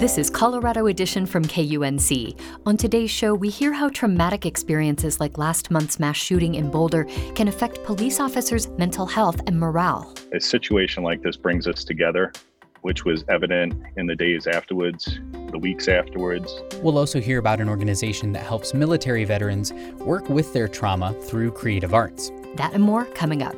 This 0.00 0.16
is 0.16 0.30
Colorado 0.30 0.86
Edition 0.86 1.26
from 1.26 1.44
KUNC. 1.44 2.40
On 2.64 2.74
today's 2.74 3.10
show, 3.10 3.34
we 3.34 3.50
hear 3.50 3.70
how 3.70 3.90
traumatic 3.90 4.46
experiences 4.46 5.20
like 5.20 5.36
last 5.36 5.70
month's 5.70 6.00
mass 6.00 6.16
shooting 6.16 6.54
in 6.54 6.70
Boulder 6.70 7.04
can 7.34 7.48
affect 7.48 7.84
police 7.84 8.18
officers' 8.18 8.66
mental 8.78 9.04
health 9.04 9.42
and 9.46 9.60
morale. 9.60 10.14
A 10.32 10.40
situation 10.40 11.02
like 11.02 11.20
this 11.20 11.36
brings 11.36 11.66
us 11.66 11.84
together, 11.84 12.32
which 12.80 13.04
was 13.04 13.26
evident 13.28 13.74
in 13.98 14.06
the 14.06 14.16
days 14.16 14.46
afterwards, 14.46 15.20
the 15.50 15.58
weeks 15.58 15.86
afterwards. 15.86 16.62
We'll 16.80 16.96
also 16.96 17.20
hear 17.20 17.38
about 17.38 17.60
an 17.60 17.68
organization 17.68 18.32
that 18.32 18.46
helps 18.46 18.72
military 18.72 19.26
veterans 19.26 19.70
work 19.98 20.30
with 20.30 20.54
their 20.54 20.66
trauma 20.66 21.12
through 21.24 21.50
creative 21.50 21.92
arts. 21.92 22.32
That 22.54 22.72
and 22.72 22.82
more 22.82 23.04
coming 23.04 23.42
up. 23.42 23.54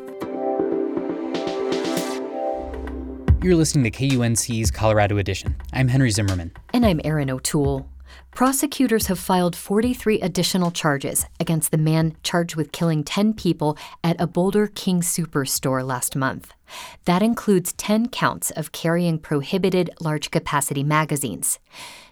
You're 3.42 3.56
listening 3.56 3.90
to 3.90 3.90
KUNC's 3.90 4.70
Colorado 4.70 5.18
Edition. 5.18 5.56
I'm 5.72 5.88
Henry 5.88 6.12
Zimmerman. 6.12 6.52
And 6.72 6.86
I'm 6.86 7.00
Erin 7.02 7.28
O'Toole. 7.28 7.88
Prosecutors 8.30 9.08
have 9.08 9.18
filed 9.18 9.56
43 9.56 10.20
additional 10.20 10.70
charges 10.70 11.26
against 11.40 11.72
the 11.72 11.76
man 11.76 12.14
charged 12.22 12.54
with 12.54 12.70
killing 12.70 13.02
10 13.02 13.34
people 13.34 13.76
at 14.04 14.14
a 14.20 14.28
Boulder 14.28 14.68
King 14.68 15.00
Soopers 15.00 15.48
store 15.48 15.82
last 15.82 16.14
month. 16.14 16.54
That 17.04 17.20
includes 17.20 17.72
10 17.72 18.10
counts 18.10 18.52
of 18.52 18.70
carrying 18.70 19.18
prohibited 19.18 19.90
large 20.00 20.30
capacity 20.30 20.84
magazines. 20.84 21.58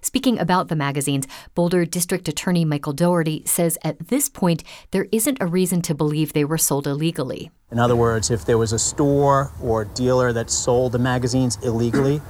Speaking 0.02 0.38
about 0.38 0.68
the 0.68 0.76
magazines, 0.76 1.26
Boulder 1.54 1.84
District 1.84 2.26
Attorney 2.28 2.64
Michael 2.64 2.92
Dougherty 2.92 3.42
says 3.44 3.76
at 3.84 4.08
this 4.08 4.28
point 4.28 4.64
there 4.90 5.06
isn't 5.12 5.38
a 5.40 5.46
reason 5.46 5.82
to 5.82 5.94
believe 5.94 6.32
they 6.32 6.44
were 6.44 6.58
sold 6.58 6.86
illegally. 6.86 7.50
In 7.70 7.78
other 7.78 7.96
words, 7.96 8.30
if 8.30 8.44
there 8.44 8.58
was 8.58 8.72
a 8.72 8.78
store 8.78 9.52
or 9.62 9.84
dealer 9.84 10.32
that 10.32 10.50
sold 10.50 10.92
the 10.92 10.98
magazines 10.98 11.58
illegally, 11.62 12.20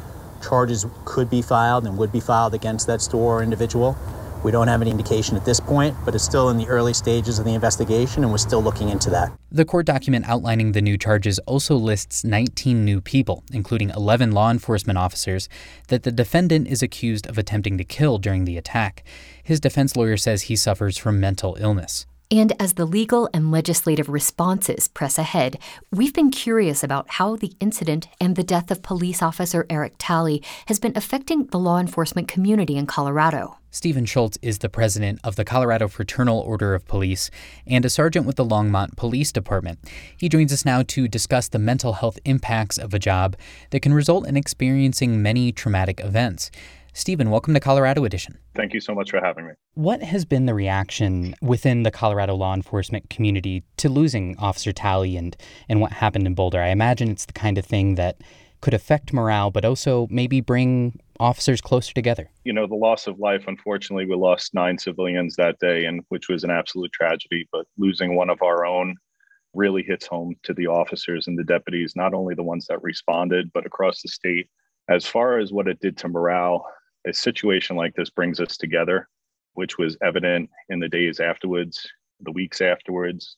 charges 0.42 0.86
could 1.04 1.30
be 1.30 1.42
filed 1.42 1.86
and 1.86 1.96
would 1.96 2.12
be 2.12 2.20
filed 2.20 2.54
against 2.54 2.86
that 2.86 3.00
store 3.00 3.38
or 3.38 3.42
individual. 3.42 3.96
We 4.42 4.50
don't 4.50 4.68
have 4.68 4.80
any 4.80 4.90
indication 4.90 5.36
at 5.36 5.44
this 5.44 5.60
point, 5.60 5.96
but 6.04 6.14
it's 6.14 6.24
still 6.24 6.48
in 6.48 6.56
the 6.56 6.66
early 6.66 6.94
stages 6.94 7.38
of 7.38 7.44
the 7.44 7.54
investigation 7.54 8.22
and 8.22 8.30
we're 8.32 8.38
still 8.38 8.62
looking 8.62 8.88
into 8.88 9.10
that. 9.10 9.32
The 9.52 9.64
court 9.64 9.86
document 9.86 10.28
outlining 10.28 10.72
the 10.72 10.80
new 10.80 10.96
charges 10.96 11.38
also 11.40 11.76
lists 11.76 12.24
19 12.24 12.84
new 12.84 13.00
people, 13.00 13.44
including 13.52 13.90
11 13.90 14.32
law 14.32 14.50
enforcement 14.50 14.98
officers, 14.98 15.48
that 15.88 16.04
the 16.04 16.12
defendant 16.12 16.68
is 16.68 16.82
accused 16.82 17.26
of 17.26 17.36
attempting 17.36 17.76
to 17.78 17.84
kill 17.84 18.18
during 18.18 18.44
the 18.44 18.56
attack. 18.56 19.04
His 19.42 19.60
defense 19.60 19.96
lawyer 19.96 20.16
says 20.16 20.42
he 20.42 20.56
suffers 20.56 20.96
from 20.96 21.20
mental 21.20 21.56
illness. 21.60 22.06
And 22.32 22.52
as 22.60 22.74
the 22.74 22.86
legal 22.86 23.28
and 23.34 23.50
legislative 23.50 24.08
responses 24.08 24.86
press 24.86 25.18
ahead, 25.18 25.58
we've 25.90 26.14
been 26.14 26.30
curious 26.30 26.84
about 26.84 27.10
how 27.10 27.34
the 27.34 27.52
incident 27.58 28.06
and 28.20 28.36
the 28.36 28.44
death 28.44 28.70
of 28.70 28.84
police 28.84 29.20
officer 29.20 29.66
Eric 29.68 29.94
Talley 29.98 30.40
has 30.66 30.78
been 30.78 30.92
affecting 30.94 31.46
the 31.46 31.58
law 31.58 31.80
enforcement 31.80 32.28
community 32.28 32.76
in 32.76 32.86
Colorado. 32.86 33.56
Stephen 33.72 34.04
Schultz 34.04 34.38
is 34.42 34.58
the 34.58 34.68
president 34.68 35.18
of 35.24 35.34
the 35.34 35.44
Colorado 35.44 35.88
Fraternal 35.88 36.38
Order 36.38 36.72
of 36.74 36.86
Police 36.86 37.32
and 37.66 37.84
a 37.84 37.90
sergeant 37.90 38.26
with 38.26 38.36
the 38.36 38.44
Longmont 38.44 38.96
Police 38.96 39.32
Department. 39.32 39.80
He 40.16 40.28
joins 40.28 40.52
us 40.52 40.64
now 40.64 40.82
to 40.82 41.08
discuss 41.08 41.48
the 41.48 41.58
mental 41.58 41.94
health 41.94 42.20
impacts 42.24 42.78
of 42.78 42.94
a 42.94 43.00
job 43.00 43.36
that 43.70 43.80
can 43.80 43.92
result 43.92 44.28
in 44.28 44.36
experiencing 44.36 45.20
many 45.20 45.50
traumatic 45.50 45.98
events. 45.98 46.52
Stephen, 46.92 47.30
welcome 47.30 47.54
to 47.54 47.60
Colorado 47.60 48.04
Edition. 48.04 48.38
Thank 48.54 48.74
you 48.74 48.80
so 48.80 48.94
much 48.94 49.10
for 49.10 49.20
having 49.20 49.46
me. 49.46 49.52
What 49.74 50.02
has 50.02 50.24
been 50.24 50.46
the 50.46 50.54
reaction 50.54 51.34
within 51.40 51.84
the 51.84 51.90
Colorado 51.90 52.34
law 52.34 52.54
enforcement 52.54 53.10
community 53.10 53.62
to 53.76 53.88
losing 53.88 54.36
Officer 54.38 54.72
Talley 54.72 55.16
and, 55.16 55.36
and 55.68 55.80
what 55.80 55.92
happened 55.92 56.26
in 56.26 56.34
Boulder? 56.34 56.60
I 56.60 56.68
imagine 56.68 57.10
it's 57.10 57.26
the 57.26 57.32
kind 57.32 57.58
of 57.58 57.64
thing 57.64 57.94
that 57.94 58.20
could 58.60 58.74
affect 58.74 59.12
morale, 59.12 59.50
but 59.50 59.64
also 59.64 60.06
maybe 60.10 60.40
bring 60.40 60.98
officers 61.18 61.60
closer 61.60 61.94
together. 61.94 62.28
You 62.44 62.52
know, 62.52 62.66
the 62.66 62.74
loss 62.74 63.06
of 63.06 63.18
life, 63.18 63.44
unfortunately, 63.46 64.06
we 64.06 64.16
lost 64.16 64.52
nine 64.52 64.78
civilians 64.78 65.36
that 65.36 65.58
day, 65.60 65.84
and 65.84 66.02
which 66.08 66.28
was 66.28 66.44
an 66.44 66.50
absolute 66.50 66.92
tragedy, 66.92 67.48
but 67.52 67.66
losing 67.78 68.16
one 68.16 68.30
of 68.30 68.42
our 68.42 68.66
own 68.66 68.96
really 69.54 69.82
hits 69.82 70.06
home 70.06 70.34
to 70.44 70.54
the 70.54 70.66
officers 70.66 71.26
and 71.26 71.38
the 71.38 71.44
deputies, 71.44 71.94
not 71.96 72.14
only 72.14 72.34
the 72.34 72.42
ones 72.42 72.66
that 72.68 72.82
responded, 72.82 73.50
but 73.52 73.66
across 73.66 74.02
the 74.02 74.08
state. 74.08 74.48
As 74.88 75.06
far 75.06 75.38
as 75.38 75.52
what 75.52 75.68
it 75.68 75.80
did 75.80 75.96
to 75.98 76.08
morale, 76.08 76.66
a 77.06 77.12
situation 77.12 77.76
like 77.76 77.94
this 77.94 78.10
brings 78.10 78.40
us 78.40 78.56
together, 78.56 79.08
which 79.54 79.78
was 79.78 79.96
evident 80.02 80.50
in 80.68 80.80
the 80.80 80.88
days 80.88 81.20
afterwards, 81.20 81.86
the 82.20 82.32
weeks 82.32 82.60
afterwards, 82.60 83.36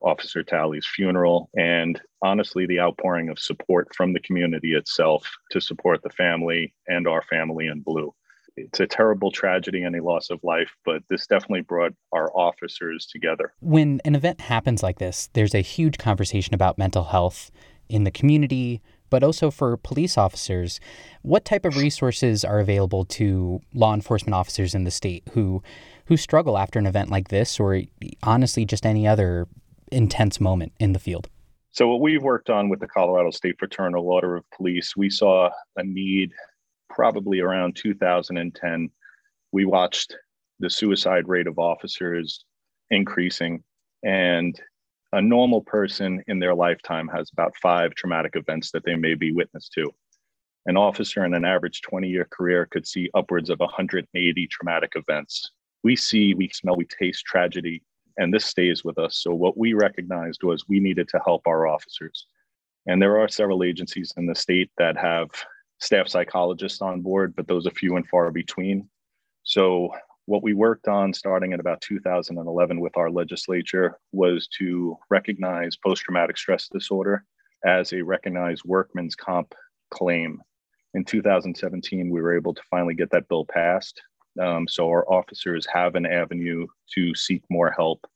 Officer 0.00 0.42
Talley's 0.42 0.86
funeral, 0.86 1.48
and 1.56 2.00
honestly, 2.22 2.66
the 2.66 2.80
outpouring 2.80 3.28
of 3.28 3.38
support 3.38 3.94
from 3.94 4.12
the 4.12 4.20
community 4.20 4.74
itself 4.74 5.30
to 5.50 5.60
support 5.60 6.02
the 6.02 6.10
family 6.10 6.74
and 6.88 7.06
our 7.06 7.22
family 7.22 7.68
in 7.68 7.80
blue. 7.80 8.12
It's 8.56 8.80
a 8.80 8.86
terrible 8.86 9.30
tragedy 9.30 9.82
and 9.82 9.96
a 9.96 10.04
loss 10.04 10.28
of 10.28 10.40
life, 10.42 10.70
but 10.84 11.02
this 11.08 11.26
definitely 11.26 11.62
brought 11.62 11.92
our 12.12 12.30
officers 12.36 13.06
together. 13.06 13.54
When 13.60 14.00
an 14.04 14.14
event 14.14 14.42
happens 14.42 14.82
like 14.82 14.98
this, 14.98 15.30
there's 15.32 15.54
a 15.54 15.60
huge 15.60 15.96
conversation 15.96 16.54
about 16.54 16.76
mental 16.76 17.04
health 17.04 17.50
in 17.88 18.04
the 18.04 18.10
community, 18.10 18.82
but 19.12 19.22
also 19.22 19.50
for 19.50 19.76
police 19.76 20.16
officers. 20.16 20.80
What 21.20 21.44
type 21.44 21.66
of 21.66 21.76
resources 21.76 22.46
are 22.46 22.60
available 22.60 23.04
to 23.04 23.60
law 23.74 23.92
enforcement 23.92 24.34
officers 24.34 24.74
in 24.74 24.84
the 24.84 24.90
state 24.90 25.22
who 25.32 25.62
who 26.06 26.16
struggle 26.16 26.56
after 26.56 26.78
an 26.78 26.86
event 26.86 27.10
like 27.10 27.28
this 27.28 27.60
or 27.60 27.82
honestly 28.22 28.64
just 28.64 28.86
any 28.86 29.06
other 29.06 29.46
intense 29.92 30.40
moment 30.40 30.72
in 30.80 30.94
the 30.94 30.98
field? 30.98 31.28
So 31.72 31.86
what 31.86 32.00
we've 32.00 32.22
worked 32.22 32.48
on 32.48 32.70
with 32.70 32.80
the 32.80 32.88
Colorado 32.88 33.30
State 33.30 33.56
Fraternal 33.58 34.08
Order 34.08 34.36
of 34.36 34.44
Police, 34.50 34.96
we 34.96 35.10
saw 35.10 35.50
a 35.76 35.84
need 35.84 36.32
probably 36.88 37.40
around 37.40 37.76
2010. 37.76 38.90
We 39.52 39.66
watched 39.66 40.16
the 40.58 40.70
suicide 40.70 41.28
rate 41.28 41.46
of 41.46 41.58
officers 41.58 42.46
increasing 42.90 43.62
and 44.02 44.58
a 45.12 45.20
normal 45.20 45.60
person 45.60 46.22
in 46.26 46.38
their 46.38 46.54
lifetime 46.54 47.08
has 47.08 47.30
about 47.32 47.56
five 47.60 47.94
traumatic 47.94 48.32
events 48.34 48.70
that 48.70 48.84
they 48.84 48.96
may 48.96 49.14
be 49.14 49.32
witness 49.32 49.68
to. 49.70 49.90
An 50.66 50.76
officer 50.76 51.24
in 51.24 51.34
an 51.34 51.44
average 51.44 51.82
20 51.82 52.08
year 52.08 52.26
career 52.30 52.66
could 52.66 52.86
see 52.86 53.10
upwards 53.14 53.50
of 53.50 53.58
180 53.60 54.46
traumatic 54.46 54.92
events. 54.94 55.50
We 55.82 55.96
see, 55.96 56.34
we 56.34 56.48
smell, 56.48 56.76
we 56.76 56.86
taste 56.86 57.24
tragedy, 57.24 57.82
and 58.16 58.32
this 58.32 58.46
stays 58.46 58.84
with 58.84 58.98
us. 58.98 59.18
So, 59.18 59.34
what 59.34 59.58
we 59.58 59.74
recognized 59.74 60.44
was 60.44 60.68
we 60.68 60.80
needed 60.80 61.08
to 61.08 61.20
help 61.24 61.42
our 61.46 61.66
officers. 61.66 62.26
And 62.86 63.00
there 63.00 63.18
are 63.18 63.28
several 63.28 63.64
agencies 63.64 64.12
in 64.16 64.26
the 64.26 64.34
state 64.34 64.70
that 64.78 64.96
have 64.96 65.30
staff 65.78 66.08
psychologists 66.08 66.80
on 66.80 67.00
board, 67.00 67.34
but 67.36 67.48
those 67.48 67.66
are 67.66 67.70
few 67.70 67.96
and 67.96 68.06
far 68.06 68.30
between. 68.30 68.88
So, 69.42 69.90
what 70.26 70.42
we 70.42 70.54
worked 70.54 70.88
on 70.88 71.12
starting 71.12 71.52
in 71.52 71.60
about 71.60 71.80
2011 71.80 72.80
with 72.80 72.96
our 72.96 73.10
legislature 73.10 73.98
was 74.12 74.46
to 74.58 74.96
recognize 75.10 75.76
post 75.76 76.02
traumatic 76.02 76.36
stress 76.36 76.68
disorder 76.68 77.24
as 77.64 77.92
a 77.92 78.02
recognized 78.02 78.62
workman's 78.64 79.16
comp 79.16 79.54
claim. 79.90 80.40
In 80.94 81.04
2017, 81.04 82.10
we 82.10 82.20
were 82.20 82.36
able 82.36 82.54
to 82.54 82.62
finally 82.70 82.94
get 82.94 83.10
that 83.10 83.28
bill 83.28 83.46
passed. 83.46 84.00
Um, 84.40 84.68
so 84.68 84.88
our 84.88 85.08
officers 85.12 85.66
have 85.72 85.94
an 85.94 86.06
avenue 86.06 86.66
to 86.94 87.14
seek 87.14 87.42
more 87.50 87.70
help. 87.70 88.06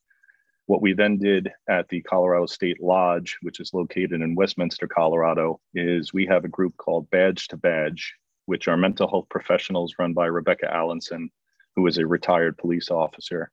What 0.66 0.82
we 0.82 0.92
then 0.92 1.18
did 1.18 1.50
at 1.68 1.88
the 1.88 2.02
Colorado 2.02 2.46
State 2.46 2.82
Lodge, 2.82 3.36
which 3.42 3.60
is 3.60 3.74
located 3.74 4.20
in 4.20 4.34
Westminster, 4.34 4.88
Colorado, 4.88 5.60
is 5.74 6.12
we 6.12 6.26
have 6.26 6.44
a 6.44 6.48
group 6.48 6.76
called 6.76 7.10
Badge 7.10 7.48
to 7.48 7.56
Badge, 7.56 8.14
which 8.46 8.68
are 8.68 8.76
mental 8.76 9.08
health 9.08 9.26
professionals 9.28 9.94
run 9.98 10.12
by 10.12 10.26
Rebecca 10.26 10.66
Allenson 10.66 11.30
who 11.76 11.86
is 11.86 11.98
a 11.98 12.06
retired 12.06 12.56
police 12.58 12.90
officer. 12.90 13.50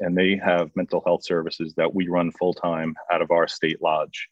And 0.00 0.16
they 0.16 0.36
have 0.36 0.74
mental 0.74 1.02
health 1.04 1.24
services 1.24 1.72
that 1.76 1.94
we 1.94 2.08
run 2.08 2.32
full 2.32 2.54
time 2.54 2.94
out 3.12 3.22
of 3.22 3.30
our 3.30 3.46
state 3.46 3.80
lodge. 3.80 4.28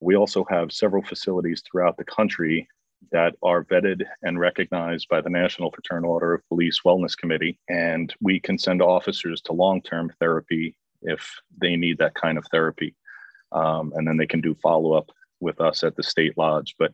We 0.00 0.16
also 0.16 0.44
have 0.48 0.72
several 0.72 1.02
facilities 1.02 1.62
throughout 1.62 1.96
the 1.96 2.04
country 2.04 2.68
that 3.12 3.34
are 3.42 3.64
vetted 3.64 4.04
and 4.22 4.38
recognized 4.38 5.08
by 5.08 5.20
the 5.20 5.30
National 5.30 5.70
Fraternal 5.70 6.10
Order 6.10 6.34
of 6.34 6.48
Police 6.48 6.80
Wellness 6.84 7.16
Committee. 7.16 7.58
And 7.68 8.12
we 8.20 8.40
can 8.40 8.58
send 8.58 8.80
officers 8.80 9.40
to 9.42 9.52
long 9.52 9.82
term 9.82 10.12
therapy 10.18 10.76
if 11.02 11.40
they 11.60 11.76
need 11.76 11.98
that 11.98 12.14
kind 12.14 12.38
of 12.38 12.46
therapy. 12.50 12.94
Um, 13.52 13.92
and 13.94 14.06
then 14.06 14.16
they 14.16 14.26
can 14.26 14.40
do 14.40 14.54
follow 14.62 14.92
up 14.92 15.10
with 15.40 15.60
us 15.60 15.82
at 15.84 15.96
the 15.96 16.02
state 16.02 16.36
lodge. 16.36 16.74
But 16.78 16.92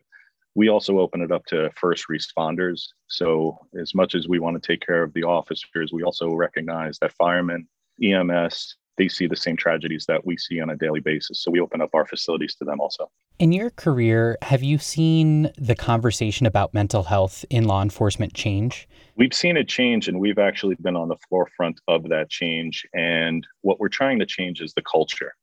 we 0.55 0.69
also 0.69 0.99
open 0.99 1.21
it 1.21 1.31
up 1.31 1.45
to 1.47 1.69
first 1.75 2.05
responders. 2.09 2.87
So, 3.07 3.59
as 3.79 3.93
much 3.93 4.15
as 4.15 4.27
we 4.27 4.39
want 4.39 4.61
to 4.61 4.65
take 4.65 4.85
care 4.85 5.03
of 5.03 5.13
the 5.13 5.23
officers, 5.23 5.91
we 5.93 6.03
also 6.03 6.33
recognize 6.33 6.97
that 6.99 7.11
firemen, 7.11 7.67
EMS, 8.01 8.77
they 8.97 9.09
see 9.09 9.27
the 9.27 9.35
same 9.35 9.57
tragedies 9.57 10.05
that 10.07 10.25
we 10.25 10.37
see 10.37 10.61
on 10.61 10.69
a 10.69 10.75
daily 10.77 11.01
basis. 11.01 11.43
So, 11.43 11.51
we 11.51 11.59
open 11.59 11.81
up 11.81 11.89
our 11.93 12.05
facilities 12.05 12.55
to 12.55 12.65
them 12.65 12.79
also. 12.79 13.11
In 13.37 13.51
your 13.51 13.69
career, 13.69 14.37
have 14.43 14.63
you 14.63 14.77
seen 14.77 15.51
the 15.57 15.75
conversation 15.75 16.45
about 16.45 16.73
mental 16.73 17.03
health 17.03 17.43
in 17.49 17.65
law 17.65 17.81
enforcement 17.81 18.33
change? 18.33 18.87
We've 19.17 19.33
seen 19.33 19.57
it 19.57 19.67
change, 19.67 20.07
and 20.07 20.19
we've 20.21 20.39
actually 20.39 20.75
been 20.75 20.95
on 20.95 21.09
the 21.09 21.17
forefront 21.29 21.81
of 21.89 22.07
that 22.09 22.29
change. 22.29 22.85
And 22.93 23.45
what 23.61 23.81
we're 23.81 23.89
trying 23.89 24.19
to 24.19 24.25
change 24.25 24.61
is 24.61 24.73
the 24.73 24.83
culture 24.83 25.33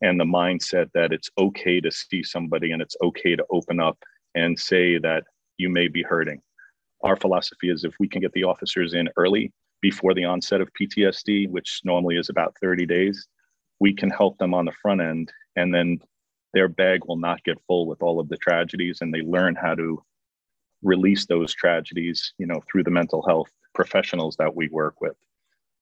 and 0.00 0.18
the 0.18 0.24
mindset 0.24 0.90
that 0.94 1.12
it's 1.12 1.30
okay 1.38 1.80
to 1.80 1.90
see 1.90 2.22
somebody 2.22 2.72
and 2.72 2.82
it's 2.82 2.96
okay 3.02 3.34
to 3.36 3.44
open 3.50 3.80
up 3.80 3.98
and 4.36 4.58
say 4.58 4.98
that 4.98 5.24
you 5.58 5.68
may 5.68 5.88
be 5.88 6.02
hurting. 6.02 6.40
Our 7.02 7.16
philosophy 7.16 7.70
is 7.70 7.84
if 7.84 7.94
we 7.98 8.08
can 8.08 8.20
get 8.20 8.32
the 8.32 8.44
officers 8.44 8.94
in 8.94 9.08
early 9.16 9.52
before 9.80 10.14
the 10.14 10.24
onset 10.24 10.60
of 10.60 10.70
PTSD, 10.80 11.50
which 11.50 11.80
normally 11.84 12.16
is 12.16 12.28
about 12.28 12.56
30 12.60 12.86
days, 12.86 13.26
we 13.80 13.92
can 13.92 14.10
help 14.10 14.38
them 14.38 14.54
on 14.54 14.64
the 14.64 14.72
front 14.80 15.00
end 15.00 15.32
and 15.56 15.74
then 15.74 15.98
their 16.54 16.68
bag 16.68 17.00
will 17.06 17.18
not 17.18 17.42
get 17.44 17.60
full 17.66 17.86
with 17.86 18.02
all 18.02 18.20
of 18.20 18.28
the 18.28 18.36
tragedies 18.36 18.98
and 19.00 19.12
they 19.12 19.20
learn 19.22 19.54
how 19.54 19.74
to 19.74 20.02
release 20.82 21.26
those 21.26 21.54
tragedies, 21.54 22.32
you 22.38 22.46
know, 22.46 22.62
through 22.70 22.84
the 22.84 22.90
mental 22.90 23.22
health 23.26 23.50
professionals 23.74 24.36
that 24.36 24.54
we 24.54 24.68
work 24.68 25.00
with. 25.00 25.16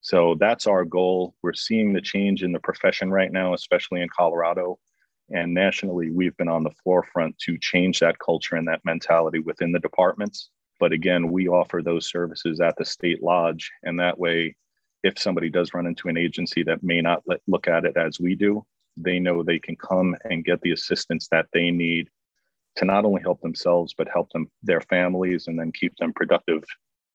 So 0.01 0.37
that's 0.39 0.67
our 0.67 0.85
goal. 0.85 1.35
We're 1.43 1.55
seeing 1.55 1.93
the 1.93 2.01
change 2.01 2.43
in 2.43 2.53
the 2.53 2.59
profession 2.59 3.11
right 3.11 3.33
now, 3.33 3.55
especially 3.55 4.03
in 4.03 4.09
Colorado. 4.15 4.79
And 5.31 5.55
nationally, 5.55 6.11
we've 6.11 6.37
been 6.37 6.49
on 6.49 6.65
the 6.65 6.75
forefront 6.83 7.39
to 7.39 7.59
change 7.59 8.01
that 8.01 8.19
culture 8.19 8.57
and 8.57 8.69
that 8.69 8.85
mentality 8.85 9.39
within 9.39 9.73
the 9.73 9.79
departments. 9.79 10.51
But 10.79 10.93
again, 10.93 11.31
we 11.31 11.49
offer 11.49 11.83
those 11.83 12.11
services 12.11 12.61
at 12.61 12.77
the 12.77 12.85
state 12.85 13.23
lodge. 13.23 13.71
And 13.83 13.99
that 14.01 14.19
way, 14.19 14.57
if 15.03 15.19
somebody 15.19 15.51
does 15.51 15.73
run 15.75 15.87
into 15.87 16.09
an 16.09 16.17
agency 16.17 16.63
that 16.65 16.83
may 16.83 17.01
not 17.01 17.23
let, 17.27 17.41
look 17.47 17.69
at 17.69 17.85
it 17.85 17.97
as 17.97 18.21
we 18.21 18.35
do, 18.35 18.65
they 18.97 19.19
know 19.19 19.43
they 19.43 19.59
can 19.59 19.77
come 19.77 20.17
and 20.25 20.45
get 20.45 20.61
the 20.61 20.73
assistance 20.73 21.29
that 21.29 21.47
they 21.53 21.71
need 21.71 22.09
to 22.77 22.85
not 22.85 23.05
only 23.05 23.23
help 23.23 23.41
themselves, 23.41 23.95
but 23.97 24.09
help 24.13 24.31
them, 24.31 24.51
their 24.63 24.81
families, 24.81 25.47
and 25.47 25.59
then 25.59 25.73
keep 25.73 25.97
them 25.97 26.13
productive 26.13 26.65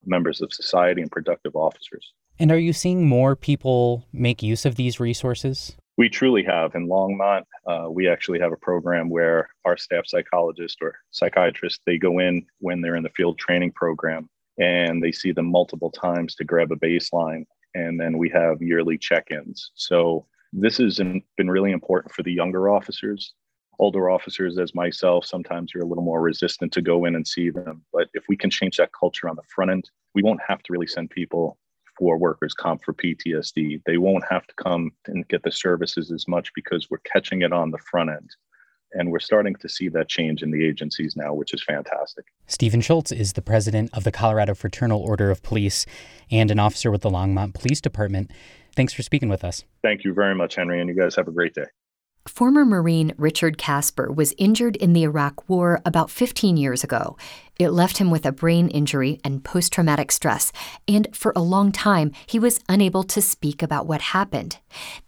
members 0.04 0.40
of 0.40 0.52
society 0.52 1.02
and 1.02 1.10
productive 1.10 1.54
officers. 1.54 2.12
And 2.38 2.50
are 2.50 2.58
you 2.58 2.72
seeing 2.72 3.06
more 3.06 3.36
people 3.36 4.06
make 4.12 4.42
use 4.42 4.64
of 4.64 4.76
these 4.76 4.98
resources? 4.98 5.76
We 6.00 6.08
truly 6.08 6.42
have. 6.44 6.74
In 6.74 6.88
Longmont, 6.88 7.42
uh, 7.66 7.90
we 7.90 8.08
actually 8.08 8.40
have 8.40 8.52
a 8.52 8.56
program 8.56 9.10
where 9.10 9.50
our 9.66 9.76
staff 9.76 10.06
psychologist 10.06 10.78
or 10.80 10.98
psychiatrist 11.10 11.82
they 11.84 11.98
go 11.98 12.20
in 12.20 12.46
when 12.60 12.80
they're 12.80 12.96
in 12.96 13.02
the 13.02 13.10
field 13.10 13.38
training 13.38 13.72
program 13.72 14.26
and 14.58 15.02
they 15.02 15.12
see 15.12 15.30
them 15.30 15.44
multiple 15.44 15.90
times 15.90 16.34
to 16.36 16.44
grab 16.44 16.72
a 16.72 16.76
baseline, 16.76 17.44
and 17.74 18.00
then 18.00 18.16
we 18.16 18.30
have 18.30 18.62
yearly 18.62 18.96
check-ins. 18.96 19.72
So 19.74 20.24
this 20.54 20.78
has 20.78 20.96
been 20.96 21.50
really 21.50 21.70
important 21.70 22.14
for 22.14 22.22
the 22.22 22.32
younger 22.32 22.70
officers. 22.70 23.34
Older 23.78 24.08
officers, 24.08 24.58
as 24.58 24.74
myself, 24.74 25.26
sometimes 25.26 25.72
you're 25.74 25.84
a 25.84 25.86
little 25.86 26.02
more 26.02 26.22
resistant 26.22 26.72
to 26.72 26.80
go 26.80 27.04
in 27.04 27.14
and 27.14 27.28
see 27.28 27.50
them. 27.50 27.84
But 27.92 28.08
if 28.14 28.24
we 28.26 28.38
can 28.38 28.48
change 28.48 28.78
that 28.78 28.92
culture 28.98 29.28
on 29.28 29.36
the 29.36 29.42
front 29.54 29.70
end, 29.70 29.90
we 30.14 30.22
won't 30.22 30.40
have 30.48 30.62
to 30.62 30.72
really 30.72 30.86
send 30.86 31.10
people 31.10 31.58
for 32.00 32.16
workers 32.16 32.54
comp 32.54 32.82
for 32.82 32.94
PTSD. 32.94 33.82
They 33.84 33.98
won't 33.98 34.24
have 34.28 34.46
to 34.46 34.54
come 34.54 34.90
and 35.06 35.28
get 35.28 35.42
the 35.44 35.52
services 35.52 36.10
as 36.10 36.26
much 36.26 36.50
because 36.54 36.88
we're 36.90 36.98
catching 36.98 37.42
it 37.42 37.52
on 37.52 37.70
the 37.70 37.78
front 37.78 38.08
end. 38.10 38.30
And 38.92 39.12
we're 39.12 39.20
starting 39.20 39.54
to 39.56 39.68
see 39.68 39.88
that 39.90 40.08
change 40.08 40.42
in 40.42 40.50
the 40.50 40.66
agencies 40.66 41.14
now, 41.14 41.32
which 41.34 41.54
is 41.54 41.62
fantastic. 41.62 42.24
Stephen 42.48 42.80
Schultz 42.80 43.12
is 43.12 43.34
the 43.34 43.42
president 43.42 43.90
of 43.92 44.02
the 44.02 44.10
Colorado 44.10 44.54
Fraternal 44.54 45.00
Order 45.00 45.30
of 45.30 45.44
Police 45.44 45.86
and 46.30 46.50
an 46.50 46.58
officer 46.58 46.90
with 46.90 47.02
the 47.02 47.10
Longmont 47.10 47.54
Police 47.54 47.80
Department. 47.80 48.32
Thanks 48.74 48.92
for 48.92 49.02
speaking 49.02 49.28
with 49.28 49.44
us. 49.44 49.64
Thank 49.82 50.02
you 50.02 50.14
very 50.14 50.34
much, 50.34 50.56
Henry, 50.56 50.80
and 50.80 50.88
you 50.88 50.96
guys 50.96 51.14
have 51.14 51.28
a 51.28 51.32
great 51.32 51.54
day. 51.54 51.66
Former 52.30 52.64
Marine 52.64 53.12
Richard 53.18 53.58
Casper 53.58 54.10
was 54.10 54.34
injured 54.38 54.76
in 54.76 54.92
the 54.92 55.02
Iraq 55.02 55.48
War 55.48 55.82
about 55.84 56.10
15 56.10 56.56
years 56.56 56.84
ago. 56.84 57.16
It 57.58 57.70
left 57.70 57.98
him 57.98 58.08
with 58.08 58.24
a 58.24 58.32
brain 58.32 58.68
injury 58.68 59.20
and 59.24 59.44
post 59.44 59.72
traumatic 59.72 60.12
stress, 60.12 60.52
and 60.86 61.08
for 61.14 61.32
a 61.34 61.42
long 61.42 61.72
time, 61.72 62.12
he 62.26 62.38
was 62.38 62.60
unable 62.68 63.02
to 63.02 63.20
speak 63.20 63.62
about 63.62 63.86
what 63.86 64.00
happened. 64.00 64.58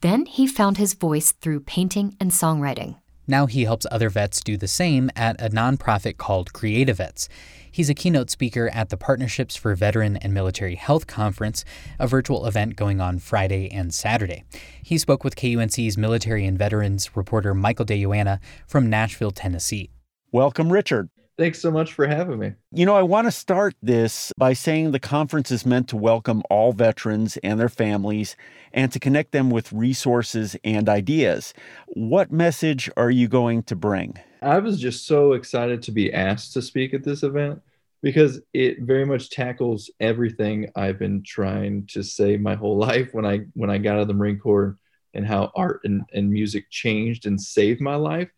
Then 0.01 0.27
he 0.27 0.49
found 0.49 0.77
his 0.77 0.95
voice 0.95 1.31
through 1.33 1.61
painting 1.61 2.17
and 2.19 2.33
songwriting. 2.33 2.97
Now 3.29 3.47
he 3.47 3.65
helps 3.65 3.87
other 3.91 4.11
vets 4.11 4.41
do 4.41 4.57
the 4.57 4.69
same 4.69 5.09
at 5.15 5.41
a 5.41 5.49
nonprofit 5.49 6.17
called 6.17 6.53
Creative 6.53 6.97
Vets. 6.97 7.29
He's 7.75 7.89
a 7.89 7.95
keynote 7.95 8.29
speaker 8.29 8.69
at 8.75 8.91
the 8.91 8.99
Partnerships 8.99 9.57
for 9.57 9.75
Veteran 9.75 10.19
and 10.19 10.35
Military 10.35 10.75
Health 10.75 11.07
Conference, 11.07 11.65
a 11.99 12.07
virtual 12.07 12.45
event 12.45 12.77
going 12.77 13.01
on 13.01 13.19
Friday 13.19 13.71
and 13.73 13.95
Saturday. 13.95 14.45
He 14.83 14.99
spoke 14.99 15.25
with 15.25 15.37
KUNC's 15.37 15.97
military 15.97 16.45
and 16.45 16.59
veterans 16.59 17.17
reporter 17.17 17.55
Michael 17.55 17.87
de 17.87 17.97
Yoanna 17.97 18.41
from 18.67 18.91
Nashville, 18.91 19.31
Tennessee. 19.31 19.89
Welcome, 20.31 20.71
Richard. 20.71 21.09
Thanks 21.39 21.61
so 21.61 21.71
much 21.71 21.95
for 21.95 22.07
having 22.07 22.39
me. 22.39 22.53
You 22.73 22.85
know, 22.85 22.95
I 22.95 23.03
want 23.03 23.27
to 23.27 23.31
start 23.31 23.75
this 23.83 24.33
by 24.37 24.53
saying 24.53 24.91
the 24.91 25.01
conference 25.01 25.51
is 25.51 25.65
meant 25.65 25.89
to 25.89 25.97
welcome 25.97 26.43
all 26.51 26.73
veterans 26.73 27.39
and 27.39 27.59
their 27.59 27.71
families 27.71 28.37
and 28.73 28.93
to 28.93 29.01
connect 29.01 29.33
them 29.33 29.49
with 29.49 29.73
resources 29.73 30.57
and 30.63 30.91
ideas. 30.91 31.55
What 31.89 32.31
message 32.31 32.91
are 32.99 33.11
you 33.11 33.29
going 33.29 33.63
to 33.65 33.77
bring? 33.77 34.19
I 34.43 34.59
was 34.59 34.79
just 34.79 35.07
so 35.07 35.33
excited 35.33 35.83
to 35.83 35.93
be 35.93 36.13
asked 36.13 36.53
to 36.53 36.63
speak 36.63 36.93
at 36.93 37.03
this 37.03 37.23
event 37.23 37.63
because 38.03 38.41
it 38.53 38.83
very 38.83 39.07
much 39.07 39.31
tackles 39.31 39.91
everything 40.01 40.69
I've 40.77 40.99
been 40.99 41.23
trying 41.23 41.87
to 41.89 42.03
say 42.03 42.37
my 42.37 42.57
whole 42.57 42.77
life 42.91 43.15
when 43.15 43.25
I 43.25 43.41
when 43.55 43.71
I 43.71 43.79
got 43.79 43.97
out 43.97 44.03
of 44.03 44.09
the 44.09 44.15
Marine 44.15 44.39
Corps 44.39 44.77
and 45.15 45.27
how 45.27 45.51
art 45.55 45.81
and, 45.85 46.03
and 46.13 46.31
music 46.31 46.71
changed 46.71 47.27
and 47.27 47.41
saved 47.41 47.81
my 47.81 47.95
life 47.95 48.29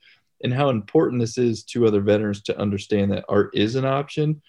and 0.44 0.52
how 0.52 0.69
important 0.69 1.20
this 1.20 1.38
is 1.38 1.64
to 1.64 1.87
other 1.87 2.00
veterans 2.00 2.43
to 2.43 2.58
understand 2.58 3.11
that 3.11 3.25
art 3.29 3.50
is 3.55 3.75
an 3.75 3.87
option. 3.87 4.41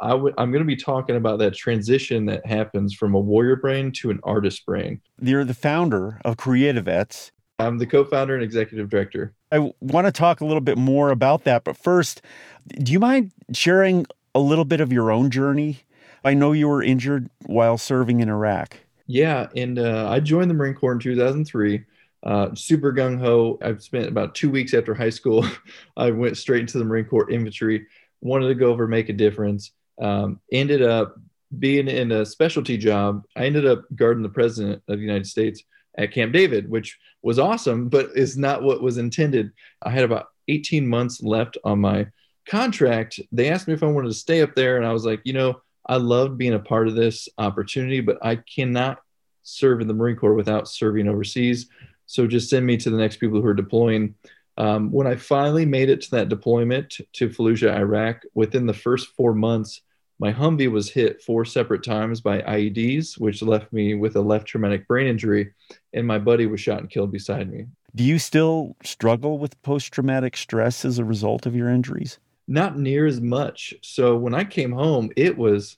i 0.00 0.10
w- 0.10 0.34
I'm 0.36 0.52
going 0.52 0.62
to 0.62 0.66
be 0.66 0.76
talking 0.76 1.16
about 1.16 1.38
that 1.40 1.54
transition 1.54 2.26
that 2.26 2.46
happens 2.46 2.94
from 2.94 3.14
a 3.14 3.18
warrior 3.18 3.56
brain 3.56 3.90
to 3.92 4.10
an 4.10 4.20
artist 4.22 4.64
brain. 4.66 5.00
You're 5.20 5.44
the 5.44 5.54
founder 5.54 6.20
of 6.24 6.36
Creative 6.36 6.84
Vets. 6.84 7.32
I'm 7.58 7.78
the 7.78 7.86
co 7.86 8.04
founder 8.04 8.34
and 8.34 8.44
executive 8.44 8.88
director. 8.88 9.34
I 9.50 9.72
want 9.80 10.06
to 10.06 10.12
talk 10.12 10.40
a 10.40 10.44
little 10.44 10.60
bit 10.60 10.78
more 10.78 11.10
about 11.10 11.44
that. 11.44 11.64
But 11.64 11.76
first, 11.76 12.22
do 12.68 12.92
you 12.92 13.00
mind 13.00 13.32
sharing 13.52 14.06
a 14.34 14.40
little 14.40 14.66
bit 14.66 14.80
of 14.80 14.92
your 14.92 15.10
own 15.10 15.30
journey? 15.30 15.80
I 16.22 16.34
know 16.34 16.52
you 16.52 16.68
were 16.68 16.82
injured 16.82 17.30
while 17.46 17.78
serving 17.78 18.20
in 18.20 18.28
Iraq. 18.28 18.76
Yeah, 19.06 19.48
and 19.56 19.78
uh, 19.78 20.08
I 20.10 20.20
joined 20.20 20.50
the 20.50 20.54
Marine 20.54 20.74
Corps 20.74 20.92
in 20.92 20.98
2003. 20.98 21.84
Uh, 22.22 22.54
super 22.54 22.92
gung 22.92 23.18
ho. 23.18 23.58
I've 23.62 23.82
spent 23.82 24.08
about 24.08 24.34
two 24.34 24.50
weeks 24.50 24.74
after 24.74 24.94
high 24.94 25.10
school. 25.10 25.46
I 25.96 26.10
went 26.10 26.36
straight 26.36 26.60
into 26.60 26.78
the 26.78 26.84
Marine 26.84 27.04
Corps 27.04 27.30
infantry. 27.30 27.86
Wanted 28.20 28.48
to 28.48 28.54
go 28.54 28.70
over, 28.70 28.88
make 28.88 29.08
a 29.08 29.12
difference. 29.12 29.72
Um, 30.00 30.40
ended 30.52 30.82
up 30.82 31.16
being 31.58 31.88
in 31.88 32.12
a 32.12 32.26
specialty 32.26 32.76
job. 32.76 33.24
I 33.36 33.46
ended 33.46 33.66
up 33.66 33.84
guarding 33.94 34.22
the 34.22 34.28
president 34.28 34.82
of 34.88 34.98
the 34.98 35.04
United 35.04 35.26
States 35.26 35.62
at 35.96 36.12
Camp 36.12 36.32
David, 36.32 36.68
which 36.68 36.98
was 37.22 37.38
awesome, 37.38 37.88
but 37.88 38.10
is 38.14 38.36
not 38.36 38.62
what 38.62 38.82
was 38.82 38.98
intended. 38.98 39.52
I 39.82 39.90
had 39.90 40.04
about 40.04 40.26
18 40.48 40.86
months 40.86 41.22
left 41.22 41.56
on 41.64 41.80
my 41.80 42.06
contract. 42.46 43.20
They 43.32 43.50
asked 43.50 43.68
me 43.68 43.74
if 43.74 43.82
I 43.82 43.86
wanted 43.86 44.08
to 44.08 44.14
stay 44.14 44.42
up 44.42 44.54
there, 44.54 44.76
and 44.76 44.86
I 44.86 44.92
was 44.92 45.04
like, 45.04 45.20
you 45.24 45.32
know, 45.32 45.60
I 45.86 45.96
loved 45.96 46.38
being 46.38 46.54
a 46.54 46.58
part 46.58 46.88
of 46.88 46.94
this 46.94 47.28
opportunity, 47.38 48.00
but 48.00 48.18
I 48.22 48.36
cannot 48.36 48.98
serve 49.42 49.80
in 49.80 49.88
the 49.88 49.94
Marine 49.94 50.16
Corps 50.16 50.34
without 50.34 50.68
serving 50.68 51.08
overseas. 51.08 51.68
So 52.08 52.26
just 52.26 52.48
send 52.48 52.66
me 52.66 52.78
to 52.78 52.90
the 52.90 52.96
next 52.96 53.18
people 53.18 53.40
who 53.40 53.46
are 53.46 53.54
deploying. 53.54 54.14
Um, 54.56 54.90
when 54.90 55.06
I 55.06 55.14
finally 55.14 55.66
made 55.66 55.90
it 55.90 56.00
to 56.02 56.10
that 56.12 56.30
deployment 56.30 56.96
to 57.12 57.28
Fallujah, 57.28 57.76
Iraq, 57.76 58.22
within 58.34 58.66
the 58.66 58.72
first 58.72 59.08
four 59.08 59.34
months, 59.34 59.82
my 60.18 60.32
Humvee 60.32 60.72
was 60.72 60.90
hit 60.90 61.22
four 61.22 61.44
separate 61.44 61.84
times 61.84 62.20
by 62.20 62.40
IEDs, 62.40 63.20
which 63.20 63.42
left 63.42 63.72
me 63.72 63.94
with 63.94 64.16
a 64.16 64.20
left 64.20 64.46
traumatic 64.48 64.88
brain 64.88 65.06
injury, 65.06 65.52
and 65.92 66.06
my 66.06 66.18
buddy 66.18 66.46
was 66.46 66.60
shot 66.60 66.80
and 66.80 66.90
killed 66.90 67.12
beside 67.12 67.52
me. 67.52 67.66
Do 67.94 68.02
you 68.02 68.18
still 68.18 68.74
struggle 68.82 69.38
with 69.38 69.60
post 69.62 69.92
traumatic 69.92 70.36
stress 70.36 70.84
as 70.84 70.98
a 70.98 71.04
result 71.04 71.46
of 71.46 71.54
your 71.54 71.68
injuries? 71.68 72.18
Not 72.48 72.78
near 72.78 73.06
as 73.06 73.20
much. 73.20 73.74
So 73.82 74.16
when 74.16 74.34
I 74.34 74.44
came 74.44 74.72
home, 74.72 75.10
it 75.14 75.36
was 75.36 75.76